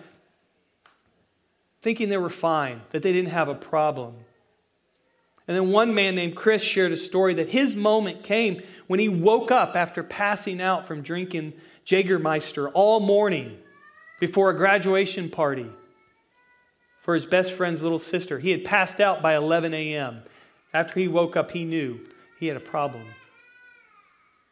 thinking 1.80 2.08
they 2.08 2.16
were 2.16 2.30
fine, 2.30 2.80
that 2.90 3.02
they 3.02 3.12
didn't 3.12 3.30
have 3.30 3.48
a 3.48 3.54
problem. 3.54 4.14
And 5.48 5.56
then 5.56 5.70
one 5.70 5.94
man 5.94 6.14
named 6.14 6.36
Chris 6.36 6.62
shared 6.62 6.92
a 6.92 6.96
story 6.96 7.34
that 7.34 7.48
his 7.48 7.74
moment 7.74 8.22
came 8.22 8.62
when 8.86 9.00
he 9.00 9.08
woke 9.08 9.50
up 9.50 9.74
after 9.74 10.02
passing 10.02 10.60
out 10.60 10.86
from 10.86 11.02
drinking 11.02 11.54
Jägermeister 11.84 12.70
all 12.72 13.00
morning 13.00 13.58
before 14.23 14.50
a 14.50 14.57
graduation 14.57 15.29
party 15.29 15.69
for 17.00 17.12
his 17.12 17.26
best 17.26 17.50
friend's 17.55 17.83
little 17.83 17.99
sister. 17.99 18.38
He 18.38 18.52
had 18.52 18.62
passed 18.62 19.00
out 19.00 19.21
by 19.21 19.35
11 19.35 19.75
a.m. 19.75 20.23
After 20.73 21.00
he 21.00 21.09
woke 21.09 21.37
up, 21.37 21.50
he 21.50 21.64
knew 21.64 21.99
he 22.38 22.47
had 22.47 22.57
a 22.57 22.61
problem. 22.61 23.02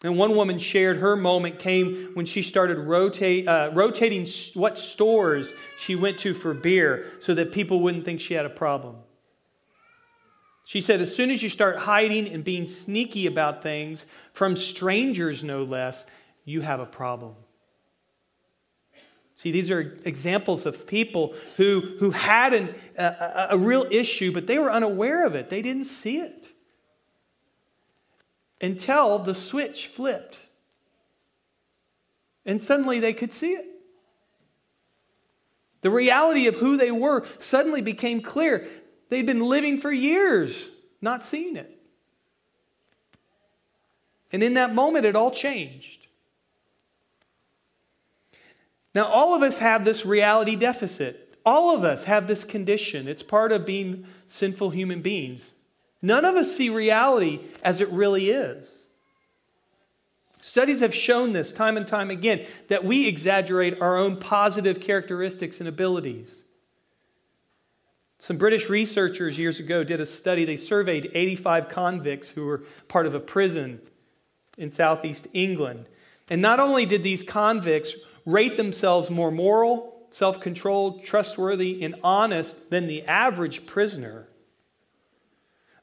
And 0.03 0.19
one 0.19 0.35
woman 0.35 0.59
shared 0.59 0.97
her 0.97 1.15
moment 1.15 1.61
came 1.61 2.11
when 2.15 2.27
she 2.27 2.43
started 2.43 2.79
rotate, 2.79 3.47
uh, 3.47 3.71
rotating 3.73 4.27
what 4.55 4.77
stores 4.77 5.53
she 5.79 5.95
went 5.95 6.19
to 6.19 6.35
for 6.35 6.53
beer 6.53 7.07
so 7.21 7.33
that 7.35 7.53
people 7.53 7.79
wouldn't 7.79 8.05
think 8.05 8.21
she 8.21 8.35
had 8.35 8.47
a 8.47 8.50
problem. 8.50 8.97
She 10.65 10.81
said, 10.81 11.00
as 11.00 11.15
soon 11.15 11.31
as 11.31 11.45
you 11.45 11.49
start 11.49 11.77
hiding 11.77 12.27
and 12.27 12.43
being 12.43 12.67
sneaky 12.67 13.27
about 13.27 13.62
things, 13.62 14.07
from 14.33 14.57
strangers 14.57 15.45
no 15.45 15.62
less, 15.62 16.07
you 16.45 16.61
have 16.61 16.81
a 16.81 16.87
problem. 16.87 17.37
See, 19.40 19.52
these 19.52 19.70
are 19.70 19.97
examples 20.04 20.66
of 20.66 20.87
people 20.87 21.32
who, 21.56 21.97
who 21.99 22.11
had 22.11 22.52
an, 22.52 22.75
a, 22.99 23.47
a 23.52 23.56
real 23.56 23.87
issue, 23.90 24.32
but 24.32 24.47
they 24.47 24.59
were 24.59 24.70
unaware 24.70 25.25
of 25.25 25.35
it. 25.35 25.49
They 25.49 25.62
didn't 25.62 25.87
see 25.87 26.18
it 26.18 26.50
until 28.61 29.18
the 29.18 29.35
switch 29.35 29.87
flipped. 29.87 30.42
And 32.44 32.62
suddenly 32.62 33.00
they 33.00 33.14
could 33.14 33.32
see 33.32 33.52
it. 33.52 33.66
The 35.80 35.90
reality 35.90 36.47
of 36.47 36.56
who 36.56 36.76
they 36.76 36.90
were 36.90 37.26
suddenly 37.38 37.80
became 37.80 38.20
clear. 38.20 38.68
They'd 39.09 39.25
been 39.25 39.40
living 39.40 39.78
for 39.78 39.90
years 39.90 40.68
not 41.00 41.25
seeing 41.25 41.56
it. 41.56 41.80
And 44.32 44.42
in 44.42 44.52
that 44.52 44.75
moment, 44.75 45.06
it 45.06 45.16
all 45.16 45.30
changed. 45.30 46.00
Now, 48.94 49.06
all 49.06 49.35
of 49.35 49.42
us 49.42 49.59
have 49.59 49.85
this 49.85 50.04
reality 50.04 50.56
deficit. 50.56 51.38
All 51.47 51.75
of 51.75 51.85
us 51.85 52.04
have 52.04 52.26
this 52.26 52.44
condition. 52.44 53.09
It's 53.09 53.23
part 53.23 53.52
of 53.52 53.64
being 53.64 54.04
sinful 54.26 54.70
human 54.70 55.00
beings. 55.00 55.52
None 56.02 56.25
of 56.25 56.37
us 56.37 56.54
see 56.54 56.70
reality 56.70 57.40
as 57.62 57.80
it 57.80 57.88
really 57.90 58.30
is. 58.30 58.87
Studies 60.42 60.80
have 60.80 60.94
shown 60.94 61.32
this 61.32 61.52
time 61.52 61.76
and 61.76 61.87
time 61.87 62.11
again 62.11 62.47
that 62.68 62.85
we 62.85 63.06
exaggerate 63.06 63.80
our 63.80 63.97
own 63.97 64.16
positive 64.16 64.80
characteristics 64.80 65.61
and 65.61 65.68
abilities. 65.68 66.44
Some 68.18 68.38
British 68.38 68.68
researchers 68.68 69.38
years 69.38 69.61
ago 69.61 69.85
did 69.85 70.00
a 70.00 70.06
study. 70.06 70.44
They 70.44 70.56
surveyed 70.56 71.11
85 71.14 71.68
convicts 71.68 72.30
who 72.30 72.47
were 72.47 72.64
part 72.88 73.06
of 73.06 73.14
a 73.14 73.20
prison 73.20 73.80
in 74.59 74.70
southeast 74.70 75.28
England. 75.32 75.87
And 76.28 76.42
not 76.42 76.61
only 76.61 76.87
did 76.87 77.02
these 77.02 77.23
convicts 77.23 77.94
rate 78.25 78.57
themselves 78.57 79.11
more 79.11 79.31
moral, 79.31 80.07
self 80.11 80.41
controlled, 80.41 81.05
trustworthy, 81.05 81.83
and 81.83 81.95
honest 82.03 82.71
than 82.71 82.87
the 82.87 83.05
average 83.05 83.67
prisoner. 83.67 84.29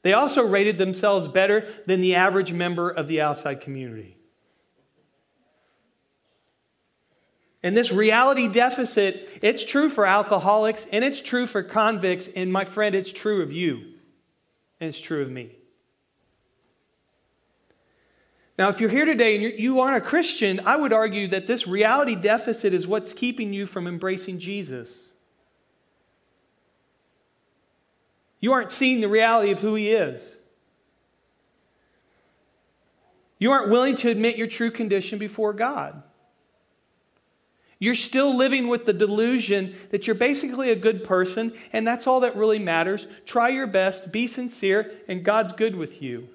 They 0.02 0.12
also 0.12 0.46
rated 0.46 0.78
themselves 0.78 1.28
better 1.28 1.68
than 1.86 2.00
the 2.00 2.14
average 2.14 2.52
member 2.52 2.90
of 2.90 3.08
the 3.08 3.20
outside 3.20 3.60
community. 3.60 4.16
And 7.62 7.76
this 7.76 7.90
reality 7.90 8.46
deficit, 8.46 9.28
it's 9.42 9.64
true 9.64 9.88
for 9.88 10.06
alcoholics 10.06 10.86
and 10.92 11.04
it's 11.04 11.20
true 11.20 11.46
for 11.46 11.62
convicts. 11.62 12.28
And 12.28 12.52
my 12.52 12.64
friend, 12.64 12.94
it's 12.94 13.12
true 13.12 13.42
of 13.42 13.52
you 13.52 13.94
and 14.80 14.88
it's 14.88 15.00
true 15.00 15.22
of 15.22 15.30
me. 15.30 15.57
Now, 18.58 18.68
if 18.70 18.80
you're 18.80 18.90
here 18.90 19.04
today 19.04 19.36
and 19.36 19.60
you 19.60 19.78
aren't 19.78 19.96
a 19.96 20.00
Christian, 20.00 20.60
I 20.66 20.76
would 20.76 20.92
argue 20.92 21.28
that 21.28 21.46
this 21.46 21.68
reality 21.68 22.16
deficit 22.16 22.74
is 22.74 22.88
what's 22.88 23.12
keeping 23.12 23.52
you 23.52 23.66
from 23.66 23.86
embracing 23.86 24.40
Jesus. 24.40 25.12
You 28.40 28.52
aren't 28.52 28.72
seeing 28.72 29.00
the 29.00 29.08
reality 29.08 29.52
of 29.52 29.60
who 29.60 29.76
He 29.76 29.90
is. 29.90 30.38
You 33.38 33.52
aren't 33.52 33.70
willing 33.70 33.94
to 33.96 34.10
admit 34.10 34.36
your 34.36 34.48
true 34.48 34.72
condition 34.72 35.20
before 35.20 35.52
God. 35.52 36.02
You're 37.78 37.94
still 37.94 38.34
living 38.34 38.66
with 38.66 38.86
the 38.86 38.92
delusion 38.92 39.76
that 39.90 40.08
you're 40.08 40.16
basically 40.16 40.70
a 40.70 40.76
good 40.76 41.04
person 41.04 41.52
and 41.72 41.86
that's 41.86 42.08
all 42.08 42.20
that 42.20 42.34
really 42.34 42.58
matters. 42.58 43.06
Try 43.24 43.50
your 43.50 43.68
best, 43.68 44.10
be 44.10 44.26
sincere, 44.26 44.90
and 45.06 45.24
God's 45.24 45.52
good 45.52 45.76
with 45.76 46.02
you. 46.02 46.28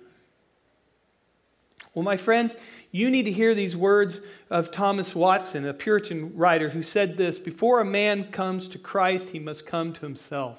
Well, 1.93 2.03
my 2.03 2.17
friends, 2.17 2.55
you 2.91 3.09
need 3.09 3.25
to 3.25 3.31
hear 3.31 3.53
these 3.53 3.77
words 3.77 4.21
of 4.49 4.71
Thomas 4.71 5.13
Watson, 5.13 5.65
a 5.65 5.73
Puritan 5.73 6.35
writer 6.35 6.69
who 6.69 6.81
said 6.81 7.17
this 7.17 7.37
Before 7.37 7.79
a 7.79 7.85
man 7.85 8.31
comes 8.31 8.67
to 8.69 8.79
Christ, 8.79 9.29
he 9.29 9.39
must 9.39 9.65
come 9.65 9.93
to 9.93 10.01
himself. 10.01 10.57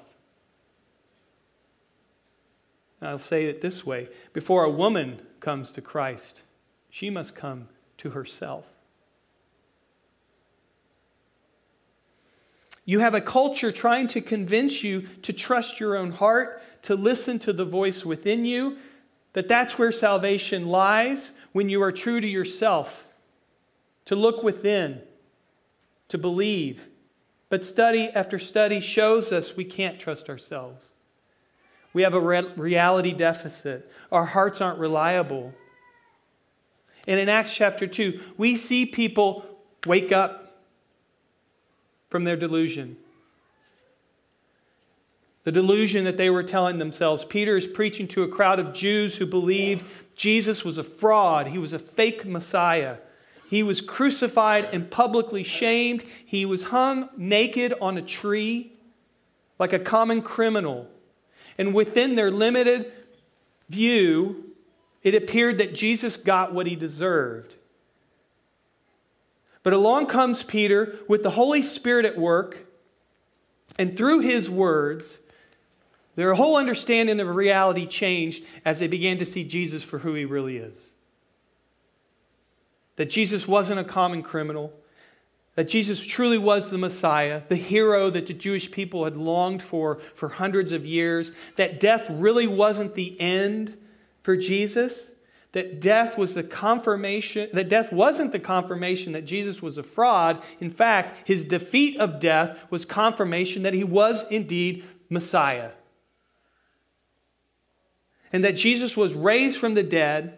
I'll 3.03 3.19
say 3.19 3.47
it 3.47 3.61
this 3.61 3.85
way 3.85 4.09
Before 4.33 4.65
a 4.65 4.71
woman 4.71 5.21
comes 5.41 5.73
to 5.73 5.81
Christ, 5.81 6.43
she 6.89 7.11
must 7.11 7.35
come 7.35 7.69
to 7.99 8.11
herself. 8.11 8.65
You 12.87 12.99
have 13.01 13.15
a 13.15 13.21
culture 13.21 13.73
trying 13.73 14.09
to 14.09 14.21
convince 14.21 14.85
you 14.85 15.09
to 15.23 15.33
trust 15.33 15.81
your 15.81 15.97
own 15.97 16.11
heart, 16.11 16.63
to 16.83 16.95
listen 16.95 17.39
to 17.41 17.53
the 17.53 17.65
voice 17.65 18.05
within 18.05 18.45
you, 18.45 18.77
that 19.35 19.49
that's 19.49 19.79
where 19.79 19.93
salvation 19.93 20.67
lies 20.67 21.33
when 21.53 21.69
you 21.69 21.83
are 21.83 21.93
true 21.93 22.21
to 22.21 22.27
yourself, 22.27 23.07
to 24.07 24.17
look 24.17 24.43
within, 24.43 25.03
to 26.09 26.17
believe. 26.17 26.89
But 27.51 27.65
study 27.65 28.09
after 28.15 28.39
study 28.39 28.81
shows 28.81 29.33
us 29.33 29.57
we 29.57 29.65
can't 29.65 30.01
trust 30.01 30.31
ourselves. 30.31 30.93
We 31.93 32.03
have 32.03 32.15
a 32.15 32.21
re- 32.21 32.51
reality 32.57 33.13
deficit. 33.13 33.91
Our 34.11 34.25
hearts 34.25 34.61
aren't 34.61 34.79
reliable. 34.79 35.53
And 37.07 37.21
in 37.21 37.29
Acts 37.29 37.55
chapter 37.55 37.87
2, 37.87 38.21
we 38.37 38.57
see 38.57 38.87
people 38.87 39.45
wake 39.87 40.11
up 40.11 40.63
from 42.09 42.25
their 42.25 42.37
delusion 42.37 42.97
the 45.45 45.53
delusion 45.53 46.05
that 46.05 46.17
they 46.17 46.31
were 46.31 46.43
telling 46.43 46.79
themselves. 46.79 47.25
Peter 47.25 47.57
is 47.57 47.67
preaching 47.67 48.09
to 48.09 48.23
a 48.23 48.29
crowd 48.29 48.59
of 48.59 48.73
Jews 48.73 49.17
who 49.17 49.27
believed 49.27 49.85
Jesus 50.17 50.65
was 50.65 50.79
a 50.79 50.85
fraud, 50.85 51.47
he 51.47 51.59
was 51.59 51.73
a 51.73 51.79
fake 51.79 52.27
Messiah. 52.27 52.99
He 53.51 53.63
was 53.63 53.81
crucified 53.81 54.67
and 54.73 54.91
publicly 54.91 55.45
shamed. 55.45 56.03
He 56.25 56.45
was 56.45 56.65
hung 56.65 57.09
naked 57.17 57.75
on 57.81 57.97
a 57.97 58.03
tree 58.03 58.73
like 59.59 59.73
a 59.73 59.79
common 59.79 60.23
criminal. 60.23 60.89
And 61.59 61.75
within 61.75 62.15
their 62.15 62.31
limited 62.31 62.91
view, 63.69 64.55
it 65.03 65.15
appeared 65.15 65.59
that 65.59 65.75
Jesus 65.75 66.17
got 66.17 66.53
what 66.53 66.67
he 66.67 66.75
deserved. 66.75 67.55
But 69.63 69.73
along 69.73 70.07
comes 70.07 70.43
Peter 70.43 70.99
with 71.07 71.23
the 71.23 71.31
Holy 71.31 71.63
Spirit 71.63 72.07
at 72.07 72.19
work, 72.19 72.67
and 73.79 73.97
through 73.97 74.21
his 74.21 74.51
words, 74.51 75.21
their 76.17 76.35
whole 76.35 76.57
understanding 76.57 77.19
of 77.21 77.35
reality 77.35 77.87
changed 77.87 78.45
as 78.65 78.79
they 78.79 78.87
began 78.87 79.19
to 79.19 79.27
see 79.27 79.45
Jesus 79.45 79.83
for 79.83 79.99
who 79.99 80.15
he 80.15 80.25
really 80.25 80.59
is. 80.59 80.93
That 82.97 83.11
Jesus 83.11 83.49
wasn't 83.49 83.81
a 83.81 83.85
common 83.85 84.23
criminal, 84.23 84.73
that 85.57 85.69
Jesus 85.69 86.05
truly 86.05 86.39
was 86.39 86.71
the 86.71 86.79
Messiah, 86.79 87.43
the 87.49 87.57
hero 87.57 88.11
that 88.11 88.27
the 88.27 88.35
Jewish 88.35 88.71
people 88.71 89.05
had 89.05 89.17
longed 89.17 89.63
for 89.63 90.01
for 90.15 90.29
hundreds 90.29 90.73
of 90.73 90.87
years, 90.87 91.33
that 91.57 91.81
death 91.81 92.09
really 92.09 92.47
wasn't 92.47 92.95
the 92.95 93.21
end 93.21 93.77
for 94.23 94.37
Jesus, 94.37 95.11
that 95.53 95.81
death 95.81 96.17
was 96.17 96.35
the 96.35 96.43
confirmation 96.43 97.49
that 97.53 97.69
death 97.69 97.93
wasn't 97.93 98.33
the 98.33 98.41
confirmation 98.41 99.13
that 99.13 99.25
Jesus 99.25 99.61
was 99.61 99.79
a 99.79 99.83
fraud. 99.83 100.43
In 100.61 100.71
fact, 100.71 101.29
his 101.29 101.45
defeat 101.45 101.99
of 101.99 102.21
death 102.21 102.59
was 102.71 102.85
confirmation 102.85 103.63
that 103.63 103.75
he 103.75 103.85
was 103.85 104.25
indeed 104.31 104.85
Messiah 105.09 105.71
and 108.35 108.45
that 108.45 108.57
Jesus 108.57 108.97
was 108.97 109.15
raised 109.15 109.59
from 109.59 109.75
the 109.75 109.85
dead 109.85 110.37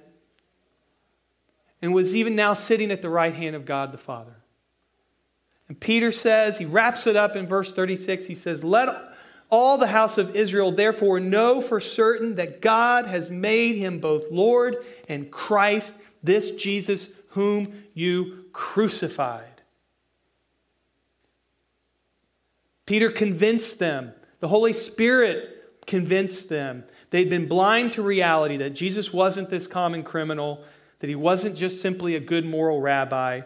and 1.80 1.94
was 1.94 2.14
even 2.14 2.36
now 2.36 2.52
sitting 2.52 2.90
at 2.90 3.00
the 3.00 3.08
right 3.08 3.32
hand 3.32 3.56
of 3.56 3.64
God 3.64 3.90
the 3.90 3.96
Father. 3.96 4.36
And 5.66 5.80
Peter 5.80 6.12
says, 6.12 6.58
he 6.58 6.66
wraps 6.66 7.06
it 7.06 7.16
up 7.16 7.36
in 7.36 7.46
verse 7.46 7.72
36. 7.72 8.26
He 8.26 8.34
says, 8.34 8.62
Let 8.62 8.94
all 9.48 9.78
the 9.78 9.86
house 9.86 10.18
of 10.18 10.36
Israel 10.36 10.72
therefore 10.72 11.20
know 11.20 11.62
for 11.62 11.80
certain 11.80 12.34
that 12.34 12.60
God 12.60 13.06
has 13.06 13.30
made 13.30 13.76
him 13.76 13.98
both 13.98 14.30
Lord 14.30 14.84
and 15.08 15.30
Christ, 15.30 15.96
this 16.22 16.50
Jesus 16.50 17.08
whom 17.30 17.82
you 17.94 18.44
crucified. 18.52 19.62
Peter 22.84 23.08
convinced 23.10 23.78
them. 23.78 24.12
The 24.40 24.48
Holy 24.48 24.74
Spirit 24.74 25.86
convinced 25.86 26.50
them 26.50 26.84
They'd 27.16 27.30
been 27.30 27.48
blind 27.48 27.92
to 27.92 28.02
reality 28.02 28.58
that 28.58 28.74
Jesus 28.74 29.10
wasn't 29.10 29.48
this 29.48 29.66
common 29.66 30.02
criminal, 30.02 30.62
that 30.98 31.08
he 31.08 31.14
wasn't 31.14 31.56
just 31.56 31.80
simply 31.80 32.14
a 32.14 32.20
good 32.20 32.44
moral 32.44 32.82
rabbi. 32.82 33.40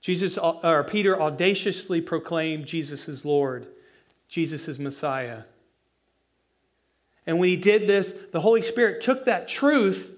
Jesus, 0.00 0.38
or 0.38 0.84
Peter 0.84 1.20
audaciously 1.20 2.00
proclaimed 2.00 2.66
Jesus 2.66 3.08
is 3.08 3.24
Lord, 3.24 3.66
Jesus 4.28 4.68
is 4.68 4.78
Messiah. 4.78 5.42
And 7.26 7.40
when 7.40 7.48
he 7.48 7.56
did 7.56 7.88
this, 7.88 8.14
the 8.30 8.40
Holy 8.40 8.62
Spirit 8.62 9.00
took 9.02 9.24
that 9.24 9.48
truth 9.48 10.14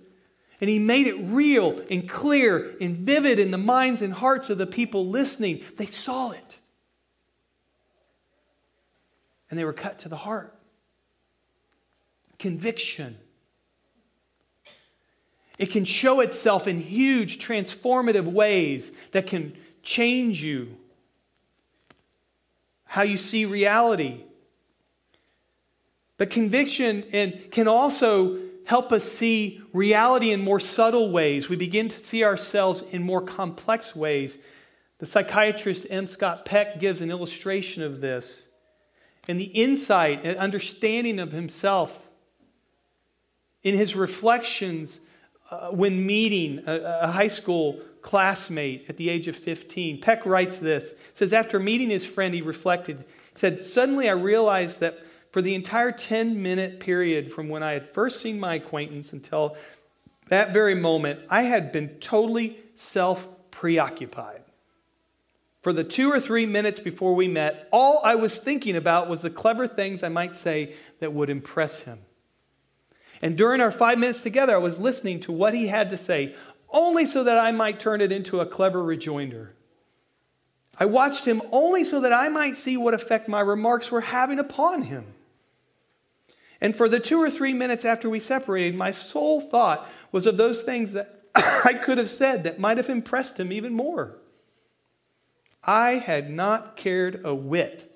and 0.60 0.68
he 0.68 0.78
made 0.78 1.06
it 1.06 1.16
real 1.18 1.80
and 1.90 2.06
clear 2.06 2.76
and 2.82 2.98
vivid 2.98 3.38
in 3.38 3.50
the 3.50 3.56
minds 3.56 4.02
and 4.02 4.12
hearts 4.12 4.50
of 4.50 4.58
the 4.58 4.66
people 4.66 5.08
listening. 5.08 5.64
They 5.78 5.86
saw 5.86 6.32
it. 6.32 6.58
And 9.48 9.58
they 9.58 9.64
were 9.64 9.72
cut 9.72 10.00
to 10.00 10.10
the 10.10 10.16
heart 10.16 10.53
conviction. 12.44 13.16
It 15.58 15.70
can 15.70 15.86
show 15.86 16.20
itself 16.20 16.68
in 16.68 16.78
huge, 16.78 17.38
transformative 17.38 18.26
ways 18.26 18.92
that 19.12 19.26
can 19.26 19.56
change 19.82 20.42
you 20.42 20.76
how 22.84 23.00
you 23.00 23.16
see 23.16 23.46
reality. 23.46 24.24
But 26.18 26.28
conviction 26.28 27.04
and 27.14 27.50
can 27.50 27.66
also 27.66 28.38
help 28.66 28.92
us 28.92 29.04
see 29.04 29.62
reality 29.72 30.30
in 30.30 30.42
more 30.42 30.60
subtle 30.60 31.10
ways. 31.10 31.48
We 31.48 31.56
begin 31.56 31.88
to 31.88 31.98
see 31.98 32.24
ourselves 32.24 32.82
in 32.90 33.02
more 33.02 33.22
complex 33.22 33.96
ways. 33.96 34.36
The 34.98 35.06
psychiatrist 35.06 35.86
M. 35.88 36.06
Scott 36.06 36.44
Peck 36.44 36.78
gives 36.78 37.00
an 37.00 37.10
illustration 37.10 37.82
of 37.82 38.02
this. 38.02 38.42
And 39.28 39.40
the 39.40 39.44
insight 39.44 40.20
and 40.24 40.36
understanding 40.36 41.18
of 41.18 41.32
himself 41.32 42.03
in 43.64 43.76
his 43.76 43.96
reflections 43.96 45.00
uh, 45.50 45.70
when 45.70 46.06
meeting 46.06 46.62
a, 46.66 47.00
a 47.02 47.06
high 47.08 47.28
school 47.28 47.80
classmate 48.02 48.84
at 48.88 48.96
the 48.98 49.08
age 49.08 49.26
of 49.26 49.34
15. 49.34 50.00
Peck 50.00 50.24
writes 50.26 50.58
this 50.58 50.94
says, 51.14 51.32
After 51.32 51.58
meeting 51.58 51.90
his 51.90 52.06
friend, 52.06 52.34
he 52.34 52.42
reflected, 52.42 53.04
said, 53.34 53.62
Suddenly 53.62 54.08
I 54.08 54.12
realized 54.12 54.80
that 54.80 54.98
for 55.32 55.42
the 55.42 55.54
entire 55.54 55.90
10 55.90 56.40
minute 56.40 56.78
period 56.78 57.32
from 57.32 57.48
when 57.48 57.62
I 57.62 57.72
had 57.72 57.88
first 57.88 58.20
seen 58.20 58.38
my 58.38 58.54
acquaintance 58.54 59.12
until 59.12 59.56
that 60.28 60.52
very 60.52 60.74
moment, 60.74 61.20
I 61.28 61.42
had 61.42 61.72
been 61.72 61.88
totally 61.98 62.58
self 62.74 63.26
preoccupied. 63.50 64.42
For 65.62 65.72
the 65.72 65.84
two 65.84 66.12
or 66.12 66.20
three 66.20 66.44
minutes 66.44 66.78
before 66.78 67.14
we 67.14 67.26
met, 67.26 67.68
all 67.72 68.00
I 68.04 68.16
was 68.16 68.38
thinking 68.38 68.76
about 68.76 69.08
was 69.08 69.22
the 69.22 69.30
clever 69.30 69.66
things 69.66 70.02
I 70.02 70.10
might 70.10 70.36
say 70.36 70.74
that 71.00 71.14
would 71.14 71.30
impress 71.30 71.80
him. 71.80 72.00
And 73.24 73.38
during 73.38 73.62
our 73.62 73.72
five 73.72 73.98
minutes 73.98 74.20
together, 74.20 74.54
I 74.54 74.58
was 74.58 74.78
listening 74.78 75.20
to 75.20 75.32
what 75.32 75.54
he 75.54 75.66
had 75.66 75.88
to 75.88 75.96
say, 75.96 76.34
only 76.68 77.06
so 77.06 77.24
that 77.24 77.38
I 77.38 77.52
might 77.52 77.80
turn 77.80 78.02
it 78.02 78.12
into 78.12 78.40
a 78.40 78.44
clever 78.44 78.84
rejoinder. 78.84 79.54
I 80.78 80.84
watched 80.84 81.24
him 81.24 81.40
only 81.50 81.84
so 81.84 82.02
that 82.02 82.12
I 82.12 82.28
might 82.28 82.54
see 82.54 82.76
what 82.76 82.92
effect 82.92 83.26
my 83.26 83.40
remarks 83.40 83.90
were 83.90 84.02
having 84.02 84.38
upon 84.38 84.82
him. 84.82 85.06
And 86.60 86.76
for 86.76 86.86
the 86.86 87.00
two 87.00 87.18
or 87.18 87.30
three 87.30 87.54
minutes 87.54 87.86
after 87.86 88.10
we 88.10 88.20
separated, 88.20 88.76
my 88.76 88.90
sole 88.90 89.40
thought 89.40 89.88
was 90.12 90.26
of 90.26 90.36
those 90.36 90.62
things 90.62 90.92
that 90.92 91.22
I 91.34 91.72
could 91.72 91.96
have 91.96 92.10
said 92.10 92.44
that 92.44 92.58
might 92.58 92.76
have 92.76 92.90
impressed 92.90 93.40
him 93.40 93.52
even 93.52 93.72
more. 93.72 94.16
I 95.62 95.92
had 95.92 96.28
not 96.28 96.76
cared 96.76 97.22
a 97.24 97.34
whit 97.34 97.90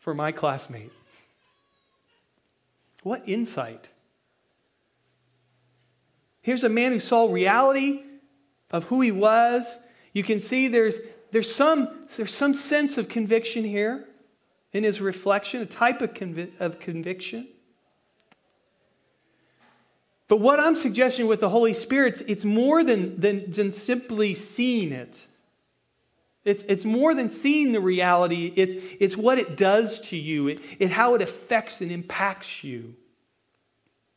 for 0.00 0.14
my 0.14 0.32
classmate. 0.32 0.90
What 3.04 3.22
insight! 3.28 3.90
Here's 6.48 6.64
a 6.64 6.70
man 6.70 6.92
who 6.92 6.98
saw 6.98 7.30
reality 7.30 8.04
of 8.70 8.84
who 8.84 9.02
he 9.02 9.12
was. 9.12 9.78
You 10.14 10.22
can 10.22 10.40
see 10.40 10.66
there's, 10.66 10.98
there's, 11.30 11.54
some, 11.54 12.06
there's 12.16 12.34
some 12.34 12.54
sense 12.54 12.96
of 12.96 13.10
conviction 13.10 13.64
here 13.64 14.08
in 14.72 14.82
his 14.82 14.98
reflection, 14.98 15.60
a 15.60 15.66
type 15.66 16.00
of, 16.00 16.14
convi- 16.14 16.58
of 16.58 16.80
conviction. 16.80 17.48
But 20.28 20.40
what 20.40 20.58
I'm 20.58 20.74
suggesting 20.74 21.26
with 21.26 21.40
the 21.40 21.50
Holy 21.50 21.74
Spirit, 21.74 22.22
it's 22.26 22.46
more 22.46 22.82
than, 22.82 23.20
than, 23.20 23.50
than 23.50 23.74
simply 23.74 24.34
seeing 24.34 24.90
it. 24.90 25.26
It's, 26.46 26.62
it's 26.62 26.86
more 26.86 27.14
than 27.14 27.28
seeing 27.28 27.72
the 27.72 27.80
reality, 27.80 28.54
it, 28.56 28.96
it's 29.00 29.18
what 29.18 29.36
it 29.36 29.58
does 29.58 30.00
to 30.08 30.16
you, 30.16 30.48
it, 30.48 30.60
it, 30.78 30.92
how 30.92 31.14
it 31.14 31.20
affects 31.20 31.82
and 31.82 31.92
impacts 31.92 32.64
you 32.64 32.94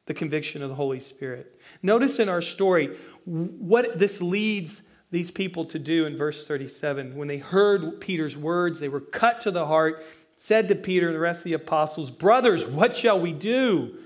the 0.06 0.14
conviction 0.14 0.64
of 0.64 0.70
the 0.70 0.76
Holy 0.76 1.00
Spirit. 1.00 1.60
Notice 1.84 2.20
in 2.20 2.30
our 2.30 2.42
story 2.42 2.98
what 3.26 4.00
this 4.00 4.22
leads 4.22 4.84
these 5.12 5.30
people 5.30 5.66
to 5.66 5.80
do 5.80 6.06
in 6.06 6.18
verse 6.18 6.48
37. 6.48 7.16
When 7.16 7.28
they 7.28 7.38
heard 7.38 8.00
Peter's 8.02 8.38
words, 8.38 8.80
they 8.80 8.90
were 8.90 9.02
cut 9.02 9.42
to 9.42 9.52
the 9.52 9.66
heart, 9.66 10.06
said 10.38 10.70
to 10.70 10.76
Peter 10.76 11.08
and 11.08 11.16
the 11.16 11.20
rest 11.20 11.40
of 11.40 11.44
the 11.46 11.54
apostles, 11.54 12.10
Brothers, 12.10 12.66
what 12.66 12.96
shall 12.96 13.20
we 13.20 13.34
do? 13.34 13.98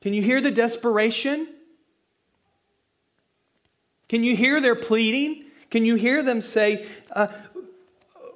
Can 0.00 0.14
you 0.14 0.22
hear 0.22 0.40
the 0.40 0.52
desperation? 0.52 1.48
Can 4.08 4.22
you 4.22 4.36
hear 4.36 4.60
their 4.60 4.76
pleading? 4.76 5.44
Can 5.70 5.84
you 5.84 5.96
hear 5.96 6.22
them 6.22 6.40
say, 6.40 6.86
uh, 7.10 7.26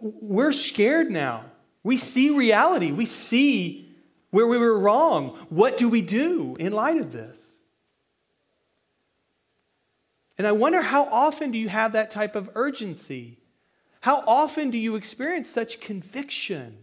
We're 0.00 0.52
scared 0.52 1.10
now. 1.10 1.44
We 1.82 1.96
see 1.96 2.36
reality. 2.36 2.90
We 2.92 3.06
see 3.06 3.89
where 4.30 4.46
we 4.46 4.58
were 4.58 4.78
wrong. 4.78 5.36
What 5.48 5.76
do 5.76 5.88
we 5.88 6.02
do 6.02 6.56
in 6.58 6.72
light 6.72 6.98
of 6.98 7.12
this? 7.12 7.60
And 10.38 10.46
I 10.46 10.52
wonder 10.52 10.80
how 10.80 11.04
often 11.04 11.50
do 11.50 11.58
you 11.58 11.68
have 11.68 11.92
that 11.92 12.10
type 12.10 12.34
of 12.34 12.50
urgency? 12.54 13.38
How 14.00 14.24
often 14.26 14.70
do 14.70 14.78
you 14.78 14.96
experience 14.96 15.50
such 15.50 15.80
conviction? 15.80 16.78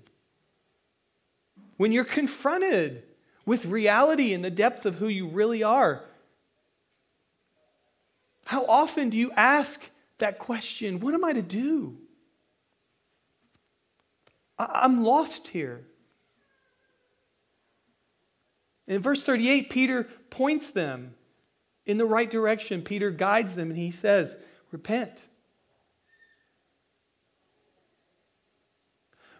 When 1.78 1.92
you're 1.92 2.06
confronted 2.06 3.04
with 3.48 3.66
reality 3.66 4.34
and 4.34 4.44
the 4.44 4.52
depth 4.52 4.86
of 4.86 4.96
who 4.96 5.08
you 5.08 5.26
really 5.26 5.64
are. 5.64 6.04
How 8.46 8.66
often 8.66 9.10
do 9.10 9.18
you 9.18 9.32
ask 9.32 9.90
that 10.20 10.38
question, 10.38 11.00
What 11.00 11.14
am 11.14 11.24
I 11.24 11.34
to 11.34 11.42
do? 11.42 11.98
I'm 14.60 15.04
lost 15.04 15.48
here. 15.48 15.87
In 18.88 19.02
verse 19.02 19.23
38, 19.23 19.69
Peter 19.69 20.04
points 20.30 20.71
them 20.71 21.15
in 21.86 21.97
the 21.97 22.06
right 22.06 22.30
direction. 22.30 22.82
Peter 22.82 23.12
guides 23.12 23.56
them 23.56 23.69
and 23.69 23.78
he 23.78 23.91
says, 23.91 24.38
Repent. 24.71 25.23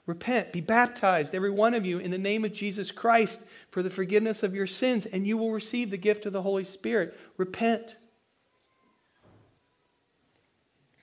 Repent, 0.06 0.54
be 0.54 0.62
baptized, 0.62 1.36
every 1.36 1.52
one 1.52 1.74
of 1.74 1.86
you, 1.86 2.00
in 2.00 2.12
the 2.12 2.18
name 2.18 2.46
of 2.46 2.54
Jesus 2.54 2.92
Christ 2.92 3.42
for 3.70 3.84
the 3.84 3.90
forgiveness 3.90 4.42
of 4.42 4.56
your 4.56 4.66
sins, 4.66 5.06
and 5.06 5.28
you 5.28 5.38
will 5.38 5.52
receive 5.52 5.92
the 5.92 5.98
gift 5.98 6.26
of 6.26 6.32
the 6.32 6.42
Holy 6.42 6.64
Spirit. 6.64 7.20
Repent. 7.36 7.98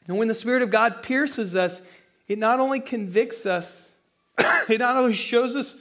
And 0.06 0.16
when 0.16 0.28
the 0.28 0.34
Spirit 0.34 0.62
of 0.62 0.70
God 0.70 1.02
pierces 1.02 1.54
us, 1.54 1.82
it 2.28 2.38
not 2.38 2.60
only 2.60 2.80
convicts 2.80 3.44
us, 3.44 3.92
it 4.38 4.78
not 4.78 4.96
only 4.96 5.12
shows 5.12 5.54
us 5.54 5.74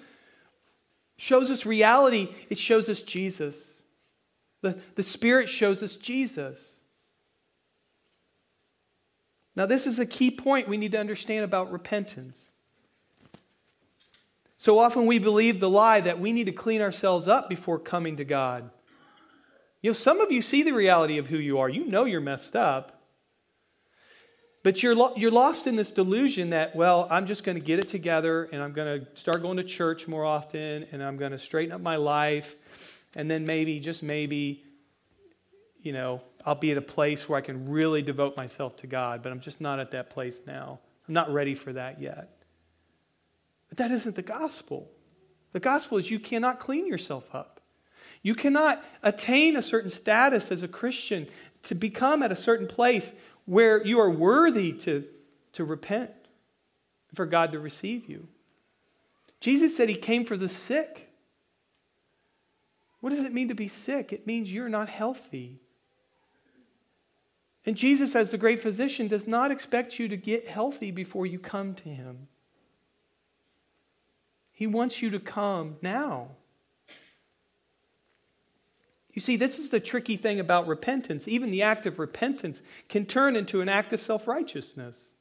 shows 1.17 1.51
us 1.51 1.65
reality, 1.65 2.33
it 2.49 2.57
shows 2.57 2.89
us 2.89 3.01
Jesus. 3.01 3.81
The, 4.61 4.79
the 4.95 5.03
Spirit 5.03 5.49
shows 5.49 5.83
us 5.83 5.95
Jesus. 5.95 6.77
Now, 9.55 9.65
this 9.65 9.85
is 9.85 9.99
a 9.99 10.05
key 10.05 10.31
point 10.31 10.67
we 10.67 10.77
need 10.77 10.93
to 10.93 10.99
understand 10.99 11.43
about 11.43 11.71
repentance. 11.71 12.49
So 14.57 14.79
often 14.79 15.05
we 15.05 15.19
believe 15.19 15.59
the 15.59 15.69
lie 15.69 16.01
that 16.01 16.19
we 16.19 16.31
need 16.31 16.45
to 16.45 16.53
clean 16.53 16.81
ourselves 16.81 17.27
up 17.27 17.49
before 17.49 17.77
coming 17.77 18.15
to 18.17 18.23
God. 18.23 18.69
You 19.81 19.89
know, 19.89 19.93
some 19.93 20.21
of 20.21 20.31
you 20.31 20.41
see 20.41 20.63
the 20.63 20.71
reality 20.71 21.17
of 21.17 21.27
who 21.27 21.37
you 21.37 21.59
are. 21.59 21.67
You 21.67 21.85
know 21.85 22.05
you're 22.05 22.21
messed 22.21 22.55
up. 22.55 23.02
But 24.63 24.81
you're, 24.81 24.95
lo- 24.95 25.13
you're 25.17 25.31
lost 25.31 25.67
in 25.67 25.75
this 25.75 25.91
delusion 25.91 26.51
that, 26.51 26.73
well, 26.73 27.07
I'm 27.11 27.25
just 27.25 27.43
going 27.43 27.57
to 27.57 27.63
get 27.63 27.79
it 27.79 27.89
together 27.89 28.45
and 28.53 28.63
I'm 28.63 28.71
going 28.71 29.01
to 29.01 29.07
start 29.15 29.41
going 29.41 29.57
to 29.57 29.63
church 29.63 30.07
more 30.07 30.23
often 30.23 30.87
and 30.91 31.03
I'm 31.03 31.17
going 31.17 31.33
to 31.33 31.37
straighten 31.37 31.73
up 31.73 31.81
my 31.81 31.97
life. 31.97 32.55
And 33.15 33.29
then 33.29 33.45
maybe, 33.45 33.79
just 33.81 34.01
maybe, 34.01 34.63
you 35.81 35.91
know, 35.91 36.21
I'll 36.45 36.55
be 36.55 36.71
at 36.71 36.77
a 36.77 36.81
place 36.81 37.27
where 37.27 37.37
I 37.37 37.41
can 37.41 37.69
really 37.69 38.01
devote 38.01 38.37
myself 38.37 38.77
to 38.77 38.87
God. 38.87 39.21
But 39.21 39.33
I'm 39.33 39.41
just 39.41 39.59
not 39.59 39.81
at 39.81 39.91
that 39.91 40.09
place 40.09 40.43
now. 40.47 40.79
I'm 41.07 41.13
not 41.13 41.31
ready 41.31 41.55
for 41.55 41.73
that 41.73 42.01
yet. 42.01 42.29
But 43.67 43.77
that 43.79 43.91
isn't 43.91 44.15
the 44.15 44.21
gospel. 44.21 44.89
The 45.51 45.59
gospel 45.59 45.97
is 45.97 46.09
you 46.09 46.19
cannot 46.19 46.61
clean 46.61 46.87
yourself 46.87 47.25
up. 47.33 47.59
You 48.21 48.33
cannot 48.33 48.83
attain 49.03 49.57
a 49.57 49.61
certain 49.61 49.89
status 49.89 50.51
as 50.51 50.63
a 50.63 50.67
Christian 50.69 51.27
to 51.63 51.75
become 51.75 52.23
at 52.23 52.31
a 52.31 52.35
certain 52.35 52.67
place 52.67 53.13
where 53.45 53.85
you 53.85 53.99
are 53.99 54.09
worthy 54.09 54.73
to, 54.73 55.05
to 55.53 55.63
repent, 55.63 56.11
for 57.13 57.25
God 57.25 57.51
to 57.51 57.59
receive 57.59 58.09
you. 58.09 58.27
Jesus 59.39 59.75
said 59.75 59.89
he 59.89 59.95
came 59.95 60.25
for 60.25 60.37
the 60.37 60.49
sick. 60.49 61.09
What 63.01 63.09
does 63.09 63.25
it 63.25 63.33
mean 63.33 63.49
to 63.49 63.55
be 63.55 63.67
sick? 63.67 64.13
It 64.13 64.25
means 64.25 64.53
you're 64.53 64.69
not 64.69 64.87
healthy. 64.87 65.59
And 67.65 67.75
Jesus, 67.75 68.15
as 68.15 68.31
the 68.31 68.37
great 68.37 68.61
physician, 68.61 69.07
does 69.07 69.27
not 69.27 69.51
expect 69.51 69.99
you 69.99 70.07
to 70.07 70.17
get 70.17 70.47
healthy 70.47 70.91
before 70.91 71.25
you 71.25 71.39
come 71.39 71.75
to 71.75 71.89
him. 71.89 72.27
He 74.51 74.67
wants 74.67 75.01
you 75.01 75.09
to 75.09 75.19
come 75.19 75.77
now. 75.81 76.29
You 79.13 79.21
see, 79.21 79.35
this 79.35 79.59
is 79.59 79.69
the 79.69 79.79
tricky 79.79 80.17
thing 80.17 80.39
about 80.39 80.67
repentance. 80.67 81.27
Even 81.27 81.51
the 81.51 81.61
act 81.61 81.85
of 81.85 81.99
repentance 81.99 82.61
can 82.89 83.05
turn 83.05 83.35
into 83.35 83.61
an 83.61 83.69
act 83.69 83.93
of 83.93 84.01
self 84.01 84.27
righteousness. 84.27 85.13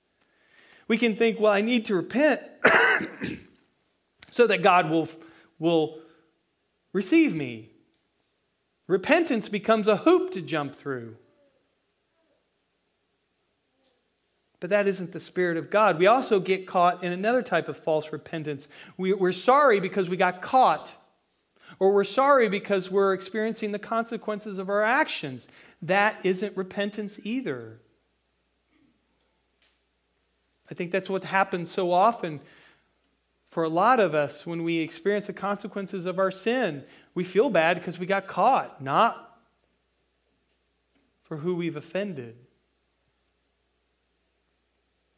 We 0.89 0.99
can 0.99 1.17
think, 1.17 1.39
well, 1.39 1.53
I 1.53 1.61
need 1.61 1.85
to 1.87 1.95
repent 1.95 2.41
so 4.31 4.47
that 4.47 4.63
God 4.63 4.91
will, 4.91 5.09
will 5.59 5.99
receive 6.93 7.35
me. 7.35 7.71
Repentance 8.89 9.49
becomes 9.49 9.87
a 9.87 9.99
hoop 9.99 10.33
to 10.33 10.43
jump 10.43 10.75
through. 10.75 11.17
but 14.63 14.71
that 14.71 14.87
isn't 14.87 15.11
the 15.11 15.19
Spirit 15.19 15.57
of 15.57 15.71
God. 15.71 15.99
We 15.99 16.07
also 16.07 16.39
get 16.39 16.69
caught 16.69 17.03
in 17.03 17.11
another 17.11 17.43
type 17.43 17.69
of 17.69 17.77
false 17.77 18.13
repentance. 18.13 18.69
We, 18.97 19.13
we're 19.13 19.33
sorry 19.33 19.81
because 19.81 20.09
we 20.09 20.17
got 20.17 20.41
caught, 20.41 20.93
or 21.83 21.91
we're 21.91 22.05
sorry 22.05 22.49
because 22.49 22.93
we're 22.93 23.13
experiencing 23.13 23.73
the 23.73 23.79
consequences 23.79 24.61
of 24.61 24.69
our 24.69 24.85
actions. 24.85 25.49
That 25.83 26.25
isn't 26.25 26.57
repentance 26.57 27.19
either. 27.25 27.81
I 30.71 30.75
think 30.75 30.93
that's 30.93 31.11
what 31.11 31.25
happens 31.25 31.73
so 31.73 31.91
often 31.91 32.39
for 33.49 33.65
a 33.65 33.69
lot 33.69 33.99
of 33.99 34.15
us 34.15 34.47
when 34.47 34.63
we 34.63 34.79
experience 34.79 35.27
the 35.27 35.33
consequences 35.33 36.07
of 36.07 36.21
our 36.21 36.31
sin. 36.31 36.85
We 37.17 37.25
feel 37.25 37.51
bad 37.51 37.79
because 37.79 37.99
we 37.99 38.07
got 38.07 38.29
caught, 38.29 38.81
not 38.81 39.41
for 41.25 41.39
who 41.39 41.57
we've 41.57 41.77
offended. 41.77 42.37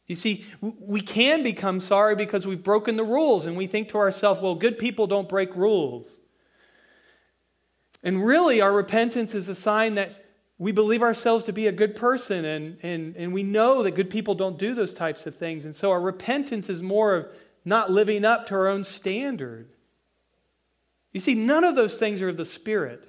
You 0.07 0.15
see, 0.15 0.45
we 0.61 1.01
can 1.01 1.43
become 1.43 1.79
sorry 1.79 2.15
because 2.15 2.47
we've 2.47 2.63
broken 2.63 2.95
the 2.95 3.03
rules 3.03 3.45
and 3.45 3.55
we 3.55 3.67
think 3.67 3.89
to 3.89 3.99
ourselves, 3.99 4.41
well, 4.41 4.55
good 4.55 4.79
people 4.79 5.05
don't 5.05 5.29
break 5.29 5.55
rules. 5.55 6.17
And 8.05 8.23
really, 8.23 8.61
our 8.61 8.71
repentance 8.71 9.33
is 9.33 9.49
a 9.49 9.55
sign 9.55 9.95
that 9.95 10.25
we 10.59 10.71
believe 10.71 11.01
ourselves 11.01 11.43
to 11.45 11.53
be 11.53 11.67
a 11.67 11.71
good 11.71 11.95
person 11.95 12.45
and, 12.45 12.77
and, 12.81 13.15
and 13.17 13.33
we 13.33 13.43
know 13.43 13.83
that 13.83 13.91
good 13.91 14.09
people 14.09 14.35
don't 14.35 14.57
do 14.57 14.73
those 14.73 14.93
types 14.93 15.25
of 15.25 15.35
things. 15.35 15.65
And 15.65 15.75
so 15.75 15.91
our 15.91 15.99
repentance 15.99 16.69
is 16.69 16.81
more 16.81 17.15
of 17.15 17.27
not 17.65 17.91
living 17.91 18.23
up 18.23 18.47
to 18.47 18.55
our 18.55 18.67
own 18.67 18.85
standard. 18.85 19.67
You 21.11 21.19
see, 21.19 21.33
none 21.33 21.63
of 21.63 21.75
those 21.75 21.97
things 21.97 22.21
are 22.21 22.29
of 22.29 22.37
the 22.37 22.45
Spirit. 22.45 23.03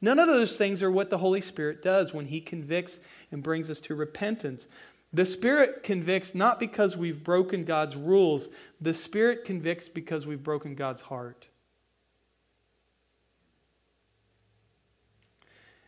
None 0.00 0.18
of 0.18 0.28
those 0.28 0.56
things 0.56 0.82
are 0.82 0.90
what 0.90 1.10
the 1.10 1.18
Holy 1.18 1.40
Spirit 1.40 1.82
does 1.82 2.14
when 2.14 2.26
He 2.26 2.40
convicts 2.40 3.00
and 3.32 3.42
brings 3.42 3.68
us 3.68 3.80
to 3.80 3.94
repentance. 3.94 4.68
The 5.12 5.26
Spirit 5.26 5.82
convicts 5.82 6.34
not 6.34 6.60
because 6.60 6.96
we've 6.96 7.24
broken 7.24 7.64
God's 7.64 7.96
rules, 7.96 8.48
the 8.80 8.94
Spirit 8.94 9.44
convicts 9.44 9.88
because 9.88 10.26
we've 10.26 10.42
broken 10.42 10.74
God's 10.74 11.00
heart. 11.00 11.48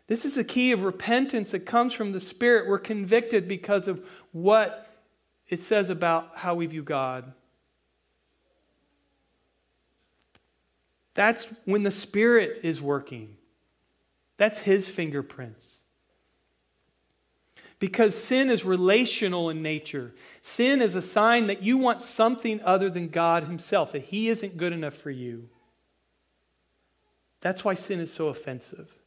This 0.09 0.25
is 0.25 0.35
the 0.35 0.45
key 0.45 0.73
of 0.73 0.83
repentance 0.83 1.53
that 1.53 1.61
comes 1.61 1.93
from 1.93 2.13
the 2.13 2.21
Spirit. 2.21 2.67
We're 2.67 2.79
convicted 2.79 3.47
because 3.47 3.89
of 3.89 4.05
what 4.33 4.91
it 5.49 5.61
says 5.61 5.91
about 5.91 6.35
how 6.35 6.55
we 6.55 6.67
view 6.67 6.83
God. 6.83 7.33
That's 11.13 11.45
when 11.67 11.83
the 11.83 11.91
Spirit 11.91 12.61
is 12.63 12.81
working. 12.81 13.37
That's 14.39 14.61
His 14.61 14.89
fingerprints. 14.89 15.81
Because 17.79 18.17
sin 18.17 18.51
is 18.51 18.65
relational 18.65 19.51
in 19.51 19.63
nature. 19.63 20.15
Sin 20.41 20.81
is 20.81 20.95
a 20.95 21.03
sign 21.03 21.49
that 21.49 21.63
you 21.63 21.77
want 21.77 22.03
something 22.03 22.61
other 22.65 22.89
than 22.89 23.09
God 23.09 23.45
Himself, 23.45 23.93
that 23.93 24.05
He 24.05 24.31
isn't 24.31 24.57
good 24.57 24.73
enough 24.73 24.95
for 24.95 25.11
you. 25.11 25.51
That's 27.41 27.63
why 27.63 27.75
sin 27.75 28.01
is 28.01 28.13
so 28.13 28.29
offensive. 28.29 28.98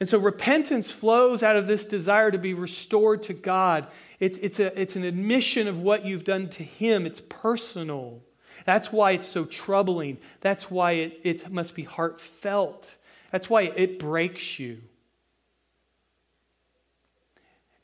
And 0.00 0.08
so 0.08 0.18
repentance 0.18 0.90
flows 0.90 1.42
out 1.42 1.56
of 1.56 1.66
this 1.66 1.84
desire 1.84 2.30
to 2.30 2.38
be 2.38 2.54
restored 2.54 3.22
to 3.24 3.34
God. 3.34 3.86
It's, 4.18 4.38
it's, 4.38 4.58
a, 4.58 4.80
it's 4.80 4.96
an 4.96 5.04
admission 5.04 5.68
of 5.68 5.80
what 5.80 6.06
you've 6.06 6.24
done 6.24 6.48
to 6.50 6.64
Him, 6.64 7.04
it's 7.04 7.20
personal. 7.20 8.22
That's 8.64 8.92
why 8.92 9.12
it's 9.12 9.26
so 9.26 9.44
troubling. 9.44 10.18
That's 10.40 10.70
why 10.70 10.92
it, 10.92 11.20
it 11.22 11.50
must 11.50 11.74
be 11.74 11.82
heartfelt. 11.82 12.96
That's 13.30 13.48
why 13.48 13.62
it 13.62 13.98
breaks 13.98 14.58
you. 14.58 14.82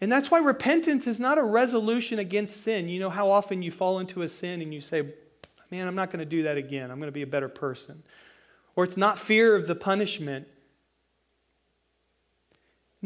And 0.01 0.13
that's 0.13 0.31
why 0.31 0.39
repentance 0.39 1.07
is 1.07 1.19
not 1.19 1.39
a 1.39 1.43
resolution 1.43 2.19
against 2.19 2.63
sin. 2.63 2.89
You 2.89 3.01
know 3.01 3.11
how 3.11 3.31
often 3.31 3.63
you 3.63 3.71
fall 3.71 3.99
into 3.99 4.23
a 4.23 4.29
sin 4.29 4.61
and 4.61 4.73
you 4.73 4.81
say, 4.81 5.15
Man, 5.71 5.89
I'm 5.89 5.97
not 5.97 6.11
going 6.11 6.21
to 6.21 6.27
do 6.27 6.45
that 6.45 6.57
again. 6.57 6.91
I'm 6.91 6.99
going 6.99 7.09
to 7.09 7.13
be 7.13 7.23
a 7.23 7.27
better 7.27 7.49
person. 7.49 8.03
Or 8.77 8.85
it's 8.85 8.97
not 8.97 9.19
fear 9.19 9.57
of 9.57 9.67
the 9.67 9.75
punishment. 9.75 10.47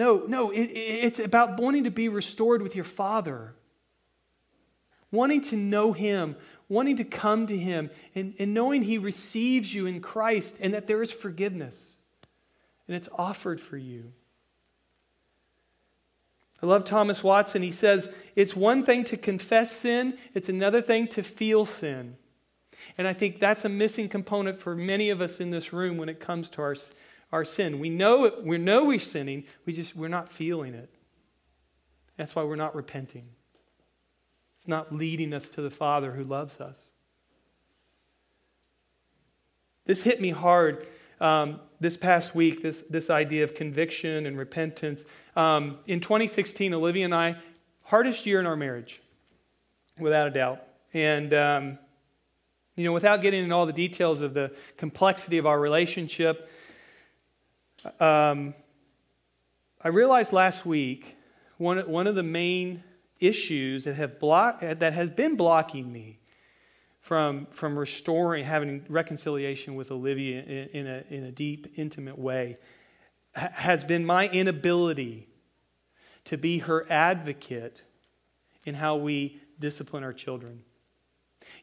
No, 0.00 0.24
no, 0.26 0.50
it, 0.50 0.62
it's 0.62 1.18
about 1.18 1.60
wanting 1.60 1.84
to 1.84 1.90
be 1.90 2.08
restored 2.08 2.62
with 2.62 2.74
your 2.74 2.86
Father, 2.86 3.52
wanting 5.12 5.42
to 5.42 5.56
know 5.56 5.92
Him, 5.92 6.36
wanting 6.70 6.96
to 6.96 7.04
come 7.04 7.46
to 7.48 7.54
Him, 7.54 7.90
and, 8.14 8.32
and 8.38 8.54
knowing 8.54 8.82
He 8.82 8.96
receives 8.96 9.74
you 9.74 9.84
in 9.84 10.00
Christ 10.00 10.56
and 10.58 10.72
that 10.72 10.86
there 10.86 11.02
is 11.02 11.12
forgiveness 11.12 11.92
and 12.88 12.96
it's 12.96 13.10
offered 13.18 13.60
for 13.60 13.76
you. 13.76 14.10
I 16.62 16.66
love 16.66 16.84
Thomas 16.84 17.22
Watson. 17.22 17.60
He 17.60 17.70
says, 17.70 18.08
It's 18.34 18.56
one 18.56 18.82
thing 18.82 19.04
to 19.04 19.18
confess 19.18 19.70
sin, 19.70 20.16
it's 20.32 20.48
another 20.48 20.80
thing 20.80 21.08
to 21.08 21.22
feel 21.22 21.66
sin. 21.66 22.16
And 22.96 23.06
I 23.06 23.12
think 23.12 23.38
that's 23.38 23.66
a 23.66 23.68
missing 23.68 24.08
component 24.08 24.60
for 24.60 24.74
many 24.74 25.10
of 25.10 25.20
us 25.20 25.40
in 25.40 25.50
this 25.50 25.74
room 25.74 25.98
when 25.98 26.08
it 26.08 26.20
comes 26.20 26.48
to 26.50 26.62
our 26.62 26.74
our 27.32 27.44
sin. 27.44 27.78
We 27.78 27.90
know, 27.90 28.24
it, 28.24 28.44
we 28.44 28.58
know 28.58 28.84
we're 28.84 28.98
sinning, 28.98 29.44
we 29.64 29.72
just, 29.72 29.94
we're 29.94 30.08
not 30.08 30.28
feeling 30.28 30.74
it. 30.74 30.90
That's 32.16 32.34
why 32.34 32.42
we're 32.42 32.56
not 32.56 32.74
repenting. 32.74 33.28
It's 34.56 34.68
not 34.68 34.94
leading 34.94 35.32
us 35.32 35.48
to 35.50 35.62
the 35.62 35.70
Father 35.70 36.12
who 36.12 36.24
loves 36.24 36.60
us. 36.60 36.92
This 39.86 40.02
hit 40.02 40.20
me 40.20 40.30
hard 40.30 40.86
um, 41.20 41.60
this 41.80 41.96
past 41.96 42.34
week, 42.34 42.62
this, 42.62 42.82
this 42.90 43.10
idea 43.10 43.44
of 43.44 43.54
conviction 43.54 44.26
and 44.26 44.38
repentance. 44.38 45.04
Um, 45.36 45.78
in 45.86 46.00
2016, 46.00 46.74
Olivia 46.74 47.04
and 47.04 47.14
I, 47.14 47.36
hardest 47.82 48.26
year 48.26 48.40
in 48.40 48.46
our 48.46 48.56
marriage, 48.56 49.00
without 49.98 50.26
a 50.26 50.30
doubt. 50.30 50.62
And, 50.92 51.32
um, 51.34 51.78
you 52.76 52.84
know, 52.84 52.92
without 52.92 53.22
getting 53.22 53.42
into 53.42 53.54
all 53.54 53.66
the 53.66 53.72
details 53.72 54.20
of 54.20 54.34
the 54.34 54.54
complexity 54.76 55.38
of 55.38 55.46
our 55.46 55.58
relationship, 55.58 56.50
um, 57.98 58.54
I 59.82 59.88
realized 59.88 60.32
last 60.32 60.66
week 60.66 61.16
one, 61.58 61.78
one 61.90 62.06
of 62.06 62.14
the 62.14 62.22
main 62.22 62.82
issues 63.18 63.84
that, 63.84 63.94
have 63.94 64.18
block, 64.18 64.60
that 64.60 64.92
has 64.92 65.10
been 65.10 65.36
blocking 65.36 65.90
me 65.92 66.18
from, 67.00 67.46
from 67.46 67.78
restoring, 67.78 68.44
having 68.44 68.84
reconciliation 68.88 69.74
with 69.74 69.90
Olivia 69.90 70.42
in, 70.42 70.68
in, 70.68 70.86
a, 70.86 71.04
in 71.10 71.24
a 71.24 71.32
deep, 71.32 71.72
intimate 71.76 72.18
way 72.18 72.58
has 73.34 73.84
been 73.84 74.04
my 74.04 74.28
inability 74.28 75.28
to 76.24 76.36
be 76.36 76.58
her 76.58 76.86
advocate 76.90 77.82
in 78.64 78.74
how 78.74 78.96
we 78.96 79.40
discipline 79.58 80.04
our 80.04 80.12
children. 80.12 80.62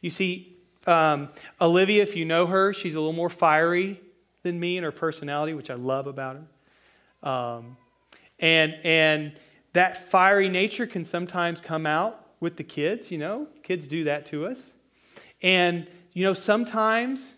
You 0.01 0.09
see, 0.09 0.57
um, 0.87 1.29
Olivia, 1.59 2.01
if 2.03 2.15
you 2.15 2.25
know 2.25 2.47
her, 2.47 2.73
she's 2.73 2.95
a 2.95 2.99
little 2.99 3.13
more 3.13 3.29
fiery 3.29 3.99
than 4.47 4.59
me 4.59 4.77
and 4.77 4.85
her 4.85 4.91
personality, 4.91 5.53
which 5.53 5.69
I 5.69 5.75
love 5.75 6.07
about 6.07 6.37
her. 6.37 7.29
Um, 7.29 7.77
and, 8.39 8.75
and 8.83 9.33
that 9.73 10.09
fiery 10.09 10.49
nature 10.49 10.87
can 10.87 11.05
sometimes 11.05 11.61
come 11.61 11.85
out 11.85 12.25
with 12.39 12.55
the 12.55 12.63
kids, 12.63 13.11
you 13.11 13.17
know, 13.17 13.47
kids 13.63 13.87
do 13.87 14.05
that 14.05 14.25
to 14.27 14.45
us. 14.45 14.73
And, 15.41 15.87
you 16.13 16.23
know, 16.23 16.33
sometimes 16.33 17.35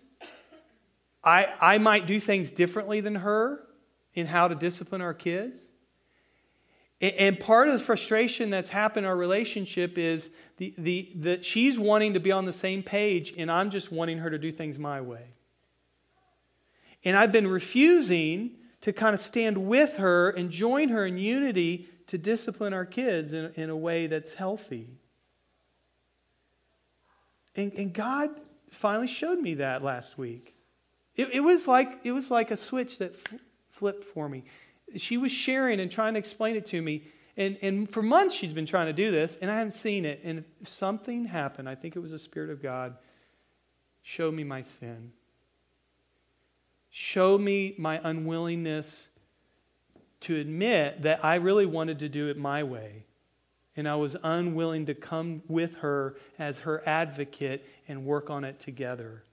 I, 1.24 1.54
I 1.60 1.78
might 1.78 2.06
do 2.06 2.20
things 2.20 2.52
differently 2.52 3.02
than 3.02 3.16
her 3.16 3.66
in 4.14 4.28
how 4.28 4.48
to 4.48 4.56
discipline 4.56 5.02
our 5.02 5.14
kids. 5.14 5.68
And 7.02 7.40
part 7.40 7.70
of 7.70 7.74
the 7.74 7.80
frustration 7.80 8.50
that's 8.50 8.70
happened 8.70 9.06
in 9.06 9.10
our 9.10 9.16
relationship 9.16 9.98
is 9.98 10.30
the, 10.58 10.74
the, 10.78 11.10
that 11.16 11.46
she's 11.46 11.80
wanting 11.80 12.14
to 12.16 12.20
be 12.20 12.34
on 12.34 12.44
the 12.44 12.52
same 12.52 12.84
page, 12.84 13.34
and 13.38 13.50
I'm 13.50 13.70
just 13.70 13.90
wanting 13.90 14.18
her 14.18 14.30
to 14.30 14.38
do 14.38 14.52
things 14.52 14.78
my 14.78 15.00
way. 15.00 15.24
And 17.04 17.18
I've 17.18 17.32
been 17.32 17.48
refusing 17.48 18.52
to 18.82 18.94
kind 18.94 19.14
of 19.14 19.20
stand 19.20 19.58
with 19.58 19.98
her 19.98 20.30
and 20.30 20.50
join 20.50 20.90
her 20.90 21.06
in 21.06 21.18
unity 21.18 21.88
to 22.08 22.18
discipline 22.18 22.74
our 22.74 22.86
kids 22.86 23.34
in, 23.34 23.52
in 23.56 23.70
a 23.70 23.78
way 23.78 24.08
that's 24.08 24.34
healthy. 24.34 24.90
And, 27.56 27.74
and 27.74 27.94
God 27.94 28.30
finally 28.72 29.08
showed 29.08 29.40
me 29.40 29.56
that 29.56 29.84
last 29.84 30.18
week. 30.18 30.56
It, 31.16 31.30
it, 31.34 31.40
was, 31.42 31.68
like, 31.68 32.00
it 32.04 32.12
was 32.12 32.32
like 32.32 32.52
a 32.52 32.58
switch 32.58 33.00
that 33.00 33.16
flipped 33.72 34.04
for 34.04 34.30
me. 34.30 34.44
She 34.96 35.18
was 35.18 35.32
sharing 35.32 35.80
and 35.80 35.92
trying 35.92 36.14
to 36.14 36.20
explain 36.20 36.56
it 36.56 36.66
to 36.68 36.82
me. 36.82 37.04
And, 37.38 37.58
and 37.62 37.90
for 37.90 38.02
months 38.02 38.36
she's 38.36 38.54
been 38.54 38.66
trying 38.66 38.88
to 38.88 38.94
do 38.94 39.12
this, 39.12 39.38
and 39.42 39.50
I 39.50 39.58
haven't 39.58 39.74
seen 39.74 40.06
it. 40.06 40.22
And 40.24 40.44
something 40.66 41.26
happened. 41.26 41.70
I 41.70 41.76
think 41.76 41.96
it 41.96 42.00
was 42.00 42.12
the 42.12 42.20
Spirit 42.20 42.50
of 42.50 42.62
God. 42.62 42.98
Show 44.02 44.32
me 44.32 44.44
my 44.44 44.62
sin. 44.62 45.12
Show 46.90 47.38
me 47.38 47.76
my 47.78 48.00
unwillingness 48.04 49.10
to 50.22 50.36
admit 50.36 51.04
that 51.04 51.24
I 51.24 51.36
really 51.36 51.66
wanted 51.66 52.00
to 52.00 52.10
do 52.10 52.28
it 52.28 52.38
my 52.38 52.64
way. 52.64 53.06
And 53.76 53.88
I 53.88 53.96
was 53.96 54.18
unwilling 54.24 54.88
to 54.88 54.94
come 54.94 55.42
with 55.48 55.76
her 55.76 56.18
as 56.38 56.60
her 56.60 56.84
advocate 56.86 57.66
and 57.88 58.06
work 58.06 58.30
on 58.30 58.44
it 58.44 58.60
together. 58.60 59.24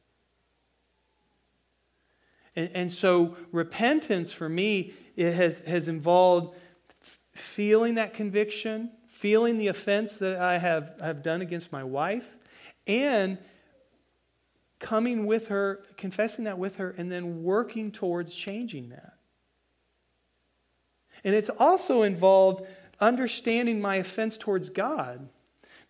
And, 2.54 2.70
and 2.74 2.92
so 2.92 3.36
repentance 3.50 4.32
for 4.32 4.48
me 4.48 4.94
it 5.16 5.32
has, 5.32 5.58
has 5.60 5.88
involved 5.88 6.56
feeling 7.32 7.96
that 7.96 8.14
conviction, 8.14 8.90
feeling 9.08 9.58
the 9.58 9.68
offense 9.68 10.18
that 10.18 10.36
I 10.36 10.58
have, 10.58 10.94
have 11.00 11.22
done 11.22 11.42
against 11.42 11.72
my 11.72 11.84
wife, 11.84 12.36
and 12.86 13.38
coming 14.78 15.26
with 15.26 15.48
her, 15.48 15.82
confessing 15.96 16.44
that 16.44 16.58
with 16.58 16.76
her, 16.76 16.94
and 16.96 17.10
then 17.10 17.42
working 17.42 17.90
towards 17.90 18.34
changing 18.34 18.90
that. 18.90 19.14
And 21.24 21.34
it's 21.34 21.50
also 21.50 22.02
involved 22.02 22.66
understanding 23.00 23.80
my 23.80 23.96
offense 23.96 24.36
towards 24.38 24.68
God. 24.68 25.28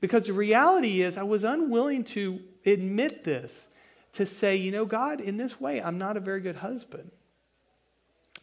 Because 0.01 0.27
the 0.27 0.33
reality 0.33 1.03
is, 1.03 1.17
I 1.17 1.23
was 1.23 1.45
unwilling 1.45 2.05
to 2.05 2.41
admit 2.65 3.25
this, 3.25 3.69
to 4.15 4.27
say, 4.27 4.57
you 4.57 4.71
know, 4.71 4.85
God, 4.85 5.21
in 5.21 5.37
this 5.37 5.61
way, 5.61 5.83
I'm 5.83 5.99
not 5.99 6.17
a 6.17 6.21
very 6.21 6.41
good 6.41 6.57
husband. 6.57 7.11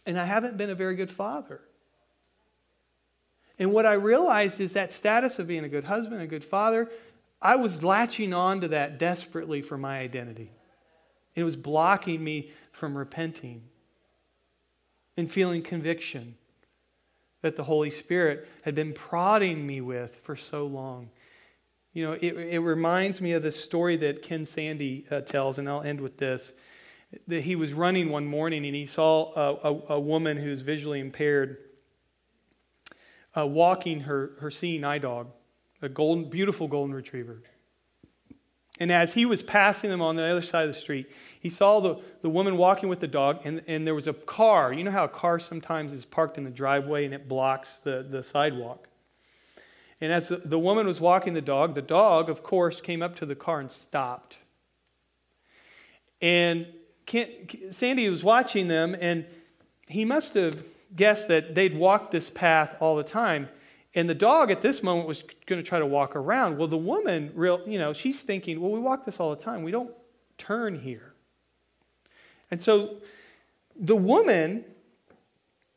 And 0.06 0.20
I 0.20 0.26
haven't 0.26 0.58
been 0.58 0.70
a 0.70 0.76
very 0.76 0.96
good 0.96 1.10
father. 1.10 1.62
And 3.60 3.72
what 3.72 3.86
I 3.86 3.94
realized 3.94 4.60
is 4.60 4.74
that 4.74 4.92
status 4.92 5.40
of 5.40 5.48
being 5.48 5.64
a 5.64 5.70
good 5.70 5.86
husband, 5.86 6.22
a 6.22 6.28
good 6.28 6.44
father, 6.44 6.90
I 7.44 7.58
was 7.58 7.84
latching 7.84 8.34
on 8.34 8.62
to 8.62 8.70
that 8.70 8.98
desperately 8.98 9.62
for 9.62 9.78
my 9.78 10.00
identity. 10.00 10.50
It 11.36 11.44
was 11.44 11.58
blocking 11.58 12.24
me 12.24 12.52
from 12.72 12.98
repenting 12.98 13.64
and 15.18 15.30
feeling 15.30 15.62
conviction 15.62 16.36
that 17.42 17.58
the 17.58 17.64
Holy 17.64 17.90
Spirit 17.90 18.48
had 18.62 18.76
been 18.76 18.94
prodding 18.94 19.68
me 19.68 19.82
with 19.82 20.16
for 20.24 20.38
so 20.38 20.66
long. 20.66 21.10
You 21.92 22.06
know, 22.06 22.14
it, 22.14 22.34
it 22.38 22.60
reminds 22.60 23.20
me 23.20 23.34
of 23.34 23.44
the 23.44 23.52
story 23.52 23.98
that 23.98 24.22
Ken 24.22 24.46
Sande 24.46 25.04
uh, 25.12 25.22
tells, 25.22 25.60
and 25.60 25.68
I'll 25.68 25.84
end 25.84 26.00
with 26.00 26.18
this. 26.18 26.54
That 27.28 27.42
he 27.42 27.56
was 27.56 27.74
running 27.74 28.10
one 28.10 28.26
morning 28.26 28.66
and 28.66 28.74
he 28.74 28.86
saw 28.86 29.34
a, 29.36 29.72
a, 29.72 29.94
a 29.96 30.00
woman 30.00 30.38
who's 30.38 30.62
visually 30.62 31.00
impaired 31.00 31.58
uh, 33.38 33.46
walking 33.46 34.00
her, 34.02 34.32
her 34.40 34.50
seeing 34.50 34.84
eye 34.84 34.98
dog, 34.98 35.28
a 35.84 35.90
golden, 35.90 36.30
beautiful 36.30 36.68
golden 36.68 36.96
retriever. 36.96 37.42
And 38.80 38.92
as 38.92 39.14
he 39.14 39.26
was 39.26 39.44
passing 39.44 39.90
them 39.90 40.02
on 40.02 40.16
the 40.16 40.24
other 40.24 40.42
side 40.42 40.68
of 40.68 40.74
the 40.74 40.80
street, 40.80 41.12
he 41.40 41.50
saw 41.50 41.80
the, 41.80 41.98
the 42.22 42.30
woman 42.30 42.58
walking 42.58 42.90
with 42.90 43.00
the 43.00 43.08
dog, 43.08 43.42
and, 43.44 43.62
and 43.68 43.86
there 43.86 43.94
was 43.94 44.08
a 44.08 44.14
car. 44.14 44.74
You 44.74 44.84
know 44.84 44.92
how 44.92 45.04
a 45.04 45.10
car 45.10 45.38
sometimes 45.38 45.94
is 45.94 46.06
parked 46.06 46.38
in 46.38 46.44
the 46.44 46.50
driveway 46.50 47.06
and 47.06 47.14
it 47.14 47.28
blocks 47.28 47.82
the, 47.82 48.06
the 48.10 48.24
sidewalk? 48.24 48.88
And 50.02 50.12
as 50.12 50.30
the, 50.30 50.38
the 50.38 50.58
woman 50.58 50.88
was 50.88 51.00
walking 51.00 51.34
the 51.34 51.42
dog, 51.42 51.76
the 51.76 51.82
dog, 51.82 52.30
of 52.30 52.42
course, 52.42 52.82
came 52.82 53.04
up 53.04 53.16
to 53.18 53.26
the 53.26 53.36
car 53.36 53.60
and 53.60 53.70
stopped. 53.70 54.38
And 56.20 56.66
Ken, 57.06 57.28
Sande 57.70 58.10
was 58.10 58.24
watching 58.24 58.68
them, 58.68 58.96
and 59.00 59.26
he 59.88 60.04
must 60.04 60.34
have 60.34 60.64
guessed 60.96 61.28
that 61.28 61.54
they'd 61.54 61.76
walked 61.76 62.12
this 62.12 62.30
path 62.30 62.76
all 62.80 62.96
the 62.96 63.04
time. 63.04 63.50
And 63.96 64.10
the 64.10 64.16
dog 64.16 64.50
at 64.50 64.62
this 64.62 64.82
moment 64.82 65.08
was 65.08 65.24
going 65.46 65.62
to 65.62 65.68
try 65.68 65.80
to 65.80 65.86
walk 65.86 66.16
around. 66.16 66.58
Well, 66.58 66.68
the 66.68 66.78
woman, 66.78 67.32
real, 67.36 67.62
you 67.68 67.78
know, 67.78 67.94
she's 67.94 68.22
thinking, 68.22 68.60
well, 68.60 68.72
we 68.72 68.80
walk 68.80 69.06
this 69.06 69.20
all 69.20 69.30
the 69.30 69.42
time. 69.42 69.62
We 69.64 69.72
don't 69.72 69.92
turn 70.38 70.80
here. 70.80 71.14
And 72.50 72.62
so 72.62 72.98
the 73.76 73.96
woman 73.96 74.66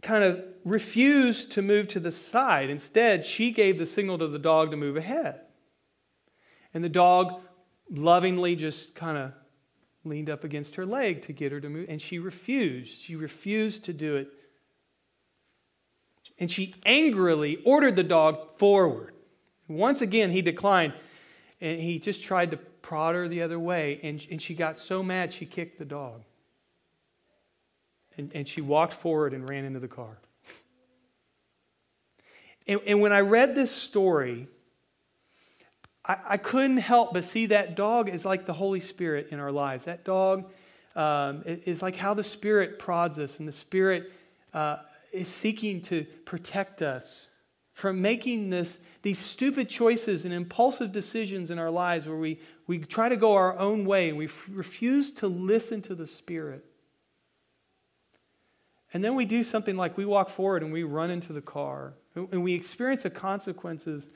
kind 0.03 0.25
of 0.25 0.43
refused 0.65 1.53
to 1.53 1.63
move 1.63 1.89
to 1.89 2.01
the 2.01 2.13
side. 2.13 2.71
Instead, 2.71 3.27
she 3.27 3.51
gave 3.51 3.79
the 3.79 3.87
signal 3.87 4.19
to 4.19 4.29
the 4.29 4.39
dog 4.39 4.71
to 4.71 4.77
move 4.77 4.97
ahead. 4.97 5.41
And 6.73 6.83
the 6.83 6.89
dog 6.89 7.41
lovingly 7.91 8.57
just 8.57 8.95
kind 8.95 9.19
of 9.19 9.33
leaned 10.05 10.31
up 10.31 10.45
against 10.45 10.77
her 10.77 10.87
leg 10.87 11.23
to 11.23 11.33
get 11.33 11.53
her 11.53 11.61
to 11.61 11.69
move. 11.69 11.87
And 11.89 12.01
she 12.01 12.19
refused. 12.19 12.99
She 13.01 13.17
refused 13.17 13.85
to 13.85 13.93
do 13.93 14.17
it 14.17 14.29
and 16.39 16.51
she 16.51 16.75
angrily 16.85 17.63
ordered 17.65 17.97
the 17.97 18.03
dog 18.03 18.59
forward. 18.59 19.15
Once 19.69 20.01
again, 20.01 20.31
he 20.31 20.43
declined, 20.43 20.93
and 21.61 21.81
he 21.81 21.99
just 21.99 22.23
tried 22.23 22.51
to 22.51 22.57
prod 22.57 23.15
her 23.15 23.27
the 23.27 23.43
other 23.43 23.59
way, 23.59 23.99
and, 24.03 24.25
and 24.31 24.41
she 24.41 24.55
got 24.55 24.79
so 24.79 25.03
mad 25.03 25.33
she 25.33 25.47
kicked 25.47 25.79
the 25.79 25.85
dog. 25.85 26.23
And, 28.17 28.31
and 28.35 28.49
she 28.49 28.61
walked 28.61 28.95
forward 28.95 29.35
and 29.35 29.49
ran 29.49 29.65
into 29.65 29.81
the 29.81 29.89
car. 29.89 30.19
And, 32.67 32.81
and 32.87 33.01
when 33.01 33.13
I 33.13 33.21
read 33.21 33.55
this 33.55 33.71
story, 33.71 34.49
I, 36.05 36.17
I, 36.31 36.37
couldn't 36.37 36.79
help 36.79 37.13
but 37.13 37.25
see 37.25 37.47
that 37.47 37.77
dog 37.77 38.09
is 38.09 38.25
like 38.25 38.47
the 38.47 38.53
Holy 38.53 38.81
Spirit 38.81 39.29
in 39.31 39.39
our 39.39 39.53
lives. 39.53 39.85
That 39.85 40.05
dog 40.05 40.51
um, 40.95 41.43
is 41.45 41.83
like 41.83 41.97
how 41.97 42.15
the 42.15 42.25
Spirit 42.25 42.79
prods 42.79 43.19
us, 43.19 43.39
and 43.39 43.47
the 43.47 43.53
Spirit 43.53 44.13
uh, 44.55 44.79
is 45.17 45.29
seeking 45.29 45.81
to 45.83 46.05
protect 46.25 46.83
us 46.83 47.29
from 47.73 48.01
making 48.01 48.49
this, 48.49 48.81
these 49.03 49.19
stupid 49.19 49.69
choices 49.69 50.25
and 50.25 50.33
impulsive 50.33 50.93
decisions 50.93 51.51
in 51.51 51.59
our 51.59 51.71
lives 51.71 52.07
where 52.07 52.17
we, 52.17 52.41
we 52.67 52.79
try 52.79 53.09
to 53.09 53.17
go 53.17 53.35
our 53.35 53.59
own 53.59 53.85
way 53.85 54.09
and 54.09 54.17
we 54.17 54.25
f- 54.25 54.47
refuse 54.49 55.11
to 55.11 55.29
listen 55.29 55.83
to 55.83 55.95
the 55.95 56.07
Spirit. 56.07 56.65
And 58.95 59.05
then 59.05 59.15
we 59.15 59.27
do 59.27 59.45
something 59.45 59.77
like 59.77 59.99
we 59.99 60.07
walk 60.07 60.31
forward 60.31 60.63
and 60.63 60.73
we 60.73 60.85
run 60.85 61.11
into 61.11 61.35
the 61.35 61.43
car 61.43 61.93
and 62.15 62.43
we 62.43 62.55
experience 62.55 63.03
the 63.03 63.11
consequences 63.11 64.09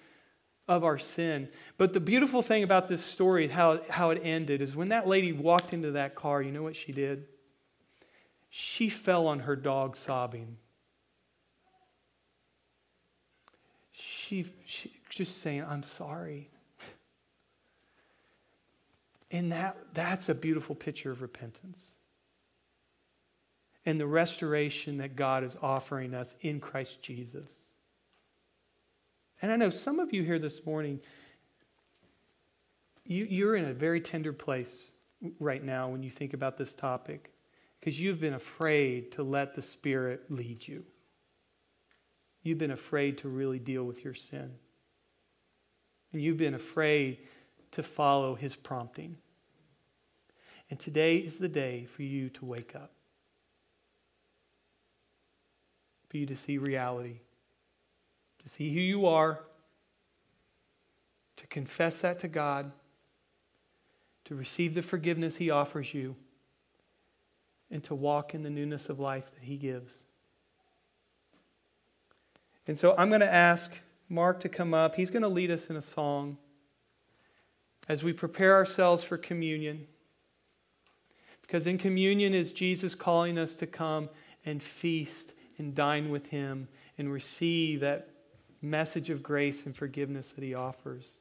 of 0.66 0.82
our 0.82 0.98
sin. 0.98 1.48
But 1.76 1.92
the 1.92 2.00
beautiful 2.00 2.40
thing 2.40 2.62
about 2.62 2.88
this 2.88 3.04
story, 3.04 3.48
how, 3.48 3.82
how 3.90 4.08
it 4.08 4.22
ended, 4.24 4.62
is 4.62 4.74
when 4.74 4.88
that 4.88 5.06
lady 5.06 5.32
walked 5.32 5.74
into 5.74 5.90
that 5.90 6.14
car, 6.14 6.40
you 6.40 6.50
know 6.50 6.62
what 6.62 6.76
she 6.76 6.92
did? 6.92 7.26
She 8.48 8.88
fell 8.88 9.26
on 9.26 9.40
her 9.40 9.54
dog 9.54 9.96
sobbing. 9.96 10.56
She, 14.30 14.46
she 14.64 14.92
just 15.08 15.38
saying, 15.42 15.64
I'm 15.68 15.82
sorry. 15.82 16.48
And 19.32 19.50
that, 19.50 19.76
that's 19.92 20.28
a 20.28 20.34
beautiful 20.36 20.76
picture 20.76 21.10
of 21.10 21.20
repentance 21.20 21.94
and 23.84 23.98
the 23.98 24.06
restoration 24.06 24.98
that 24.98 25.16
God 25.16 25.42
is 25.42 25.56
offering 25.60 26.14
us 26.14 26.36
in 26.42 26.60
Christ 26.60 27.02
Jesus. 27.02 27.72
And 29.42 29.50
I 29.50 29.56
know 29.56 29.70
some 29.70 29.98
of 29.98 30.12
you 30.12 30.22
here 30.22 30.38
this 30.38 30.64
morning, 30.64 31.00
you, 33.04 33.24
you're 33.24 33.56
in 33.56 33.64
a 33.64 33.74
very 33.74 34.00
tender 34.00 34.32
place 34.32 34.92
right 35.40 35.64
now 35.64 35.88
when 35.88 36.04
you 36.04 36.10
think 36.10 36.34
about 36.34 36.56
this 36.56 36.76
topic 36.76 37.32
because 37.80 38.00
you've 38.00 38.20
been 38.20 38.34
afraid 38.34 39.10
to 39.12 39.24
let 39.24 39.56
the 39.56 39.62
Spirit 39.62 40.24
lead 40.28 40.68
you. 40.68 40.84
You've 42.42 42.58
been 42.58 42.70
afraid 42.70 43.18
to 43.18 43.28
really 43.28 43.58
deal 43.58 43.84
with 43.84 44.04
your 44.04 44.14
sin. 44.14 44.52
And 46.12 46.22
you've 46.22 46.38
been 46.38 46.54
afraid 46.54 47.18
to 47.72 47.82
follow 47.82 48.34
his 48.34 48.56
prompting. 48.56 49.16
And 50.70 50.78
today 50.78 51.16
is 51.16 51.38
the 51.38 51.48
day 51.48 51.84
for 51.84 52.02
you 52.02 52.30
to 52.30 52.44
wake 52.44 52.74
up, 52.74 52.92
for 56.08 56.16
you 56.16 56.26
to 56.26 56.36
see 56.36 56.58
reality, 56.58 57.20
to 58.38 58.48
see 58.48 58.72
who 58.72 58.80
you 58.80 59.06
are, 59.06 59.40
to 61.36 61.46
confess 61.48 62.00
that 62.02 62.20
to 62.20 62.28
God, 62.28 62.70
to 64.24 64.34
receive 64.34 64.74
the 64.74 64.82
forgiveness 64.82 65.36
he 65.36 65.50
offers 65.50 65.92
you, 65.92 66.14
and 67.70 67.82
to 67.84 67.94
walk 67.94 68.34
in 68.34 68.42
the 68.42 68.50
newness 68.50 68.88
of 68.88 69.00
life 69.00 69.30
that 69.34 69.42
he 69.42 69.56
gives. 69.56 70.04
And 72.70 72.78
so 72.78 72.94
I'm 72.96 73.08
going 73.08 73.20
to 73.20 73.34
ask 73.34 73.72
Mark 74.08 74.38
to 74.42 74.48
come 74.48 74.74
up. 74.74 74.94
He's 74.94 75.10
going 75.10 75.24
to 75.24 75.28
lead 75.28 75.50
us 75.50 75.70
in 75.70 75.76
a 75.76 75.80
song 75.82 76.38
as 77.88 78.04
we 78.04 78.12
prepare 78.12 78.54
ourselves 78.54 79.02
for 79.02 79.18
communion. 79.18 79.88
Because 81.42 81.66
in 81.66 81.78
communion 81.78 82.32
is 82.32 82.52
Jesus 82.52 82.94
calling 82.94 83.38
us 83.38 83.56
to 83.56 83.66
come 83.66 84.08
and 84.46 84.62
feast 84.62 85.32
and 85.58 85.74
dine 85.74 86.10
with 86.10 86.28
him 86.28 86.68
and 86.96 87.12
receive 87.12 87.80
that 87.80 88.08
message 88.62 89.10
of 89.10 89.20
grace 89.20 89.66
and 89.66 89.74
forgiveness 89.74 90.32
that 90.34 90.44
he 90.44 90.54
offers. 90.54 91.14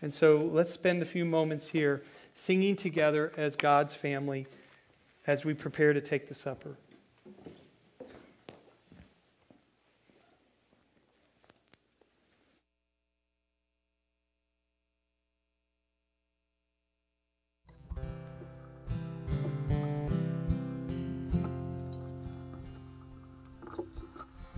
And 0.00 0.10
so 0.10 0.48
let's 0.50 0.72
spend 0.72 1.02
a 1.02 1.04
few 1.04 1.26
moments 1.26 1.68
here 1.68 2.02
singing 2.32 2.74
together 2.74 3.34
as 3.36 3.54
God's 3.54 3.92
family 3.92 4.46
as 5.26 5.44
we 5.44 5.52
prepare 5.52 5.92
to 5.92 6.00
take 6.00 6.26
the 6.26 6.34
supper. 6.34 6.78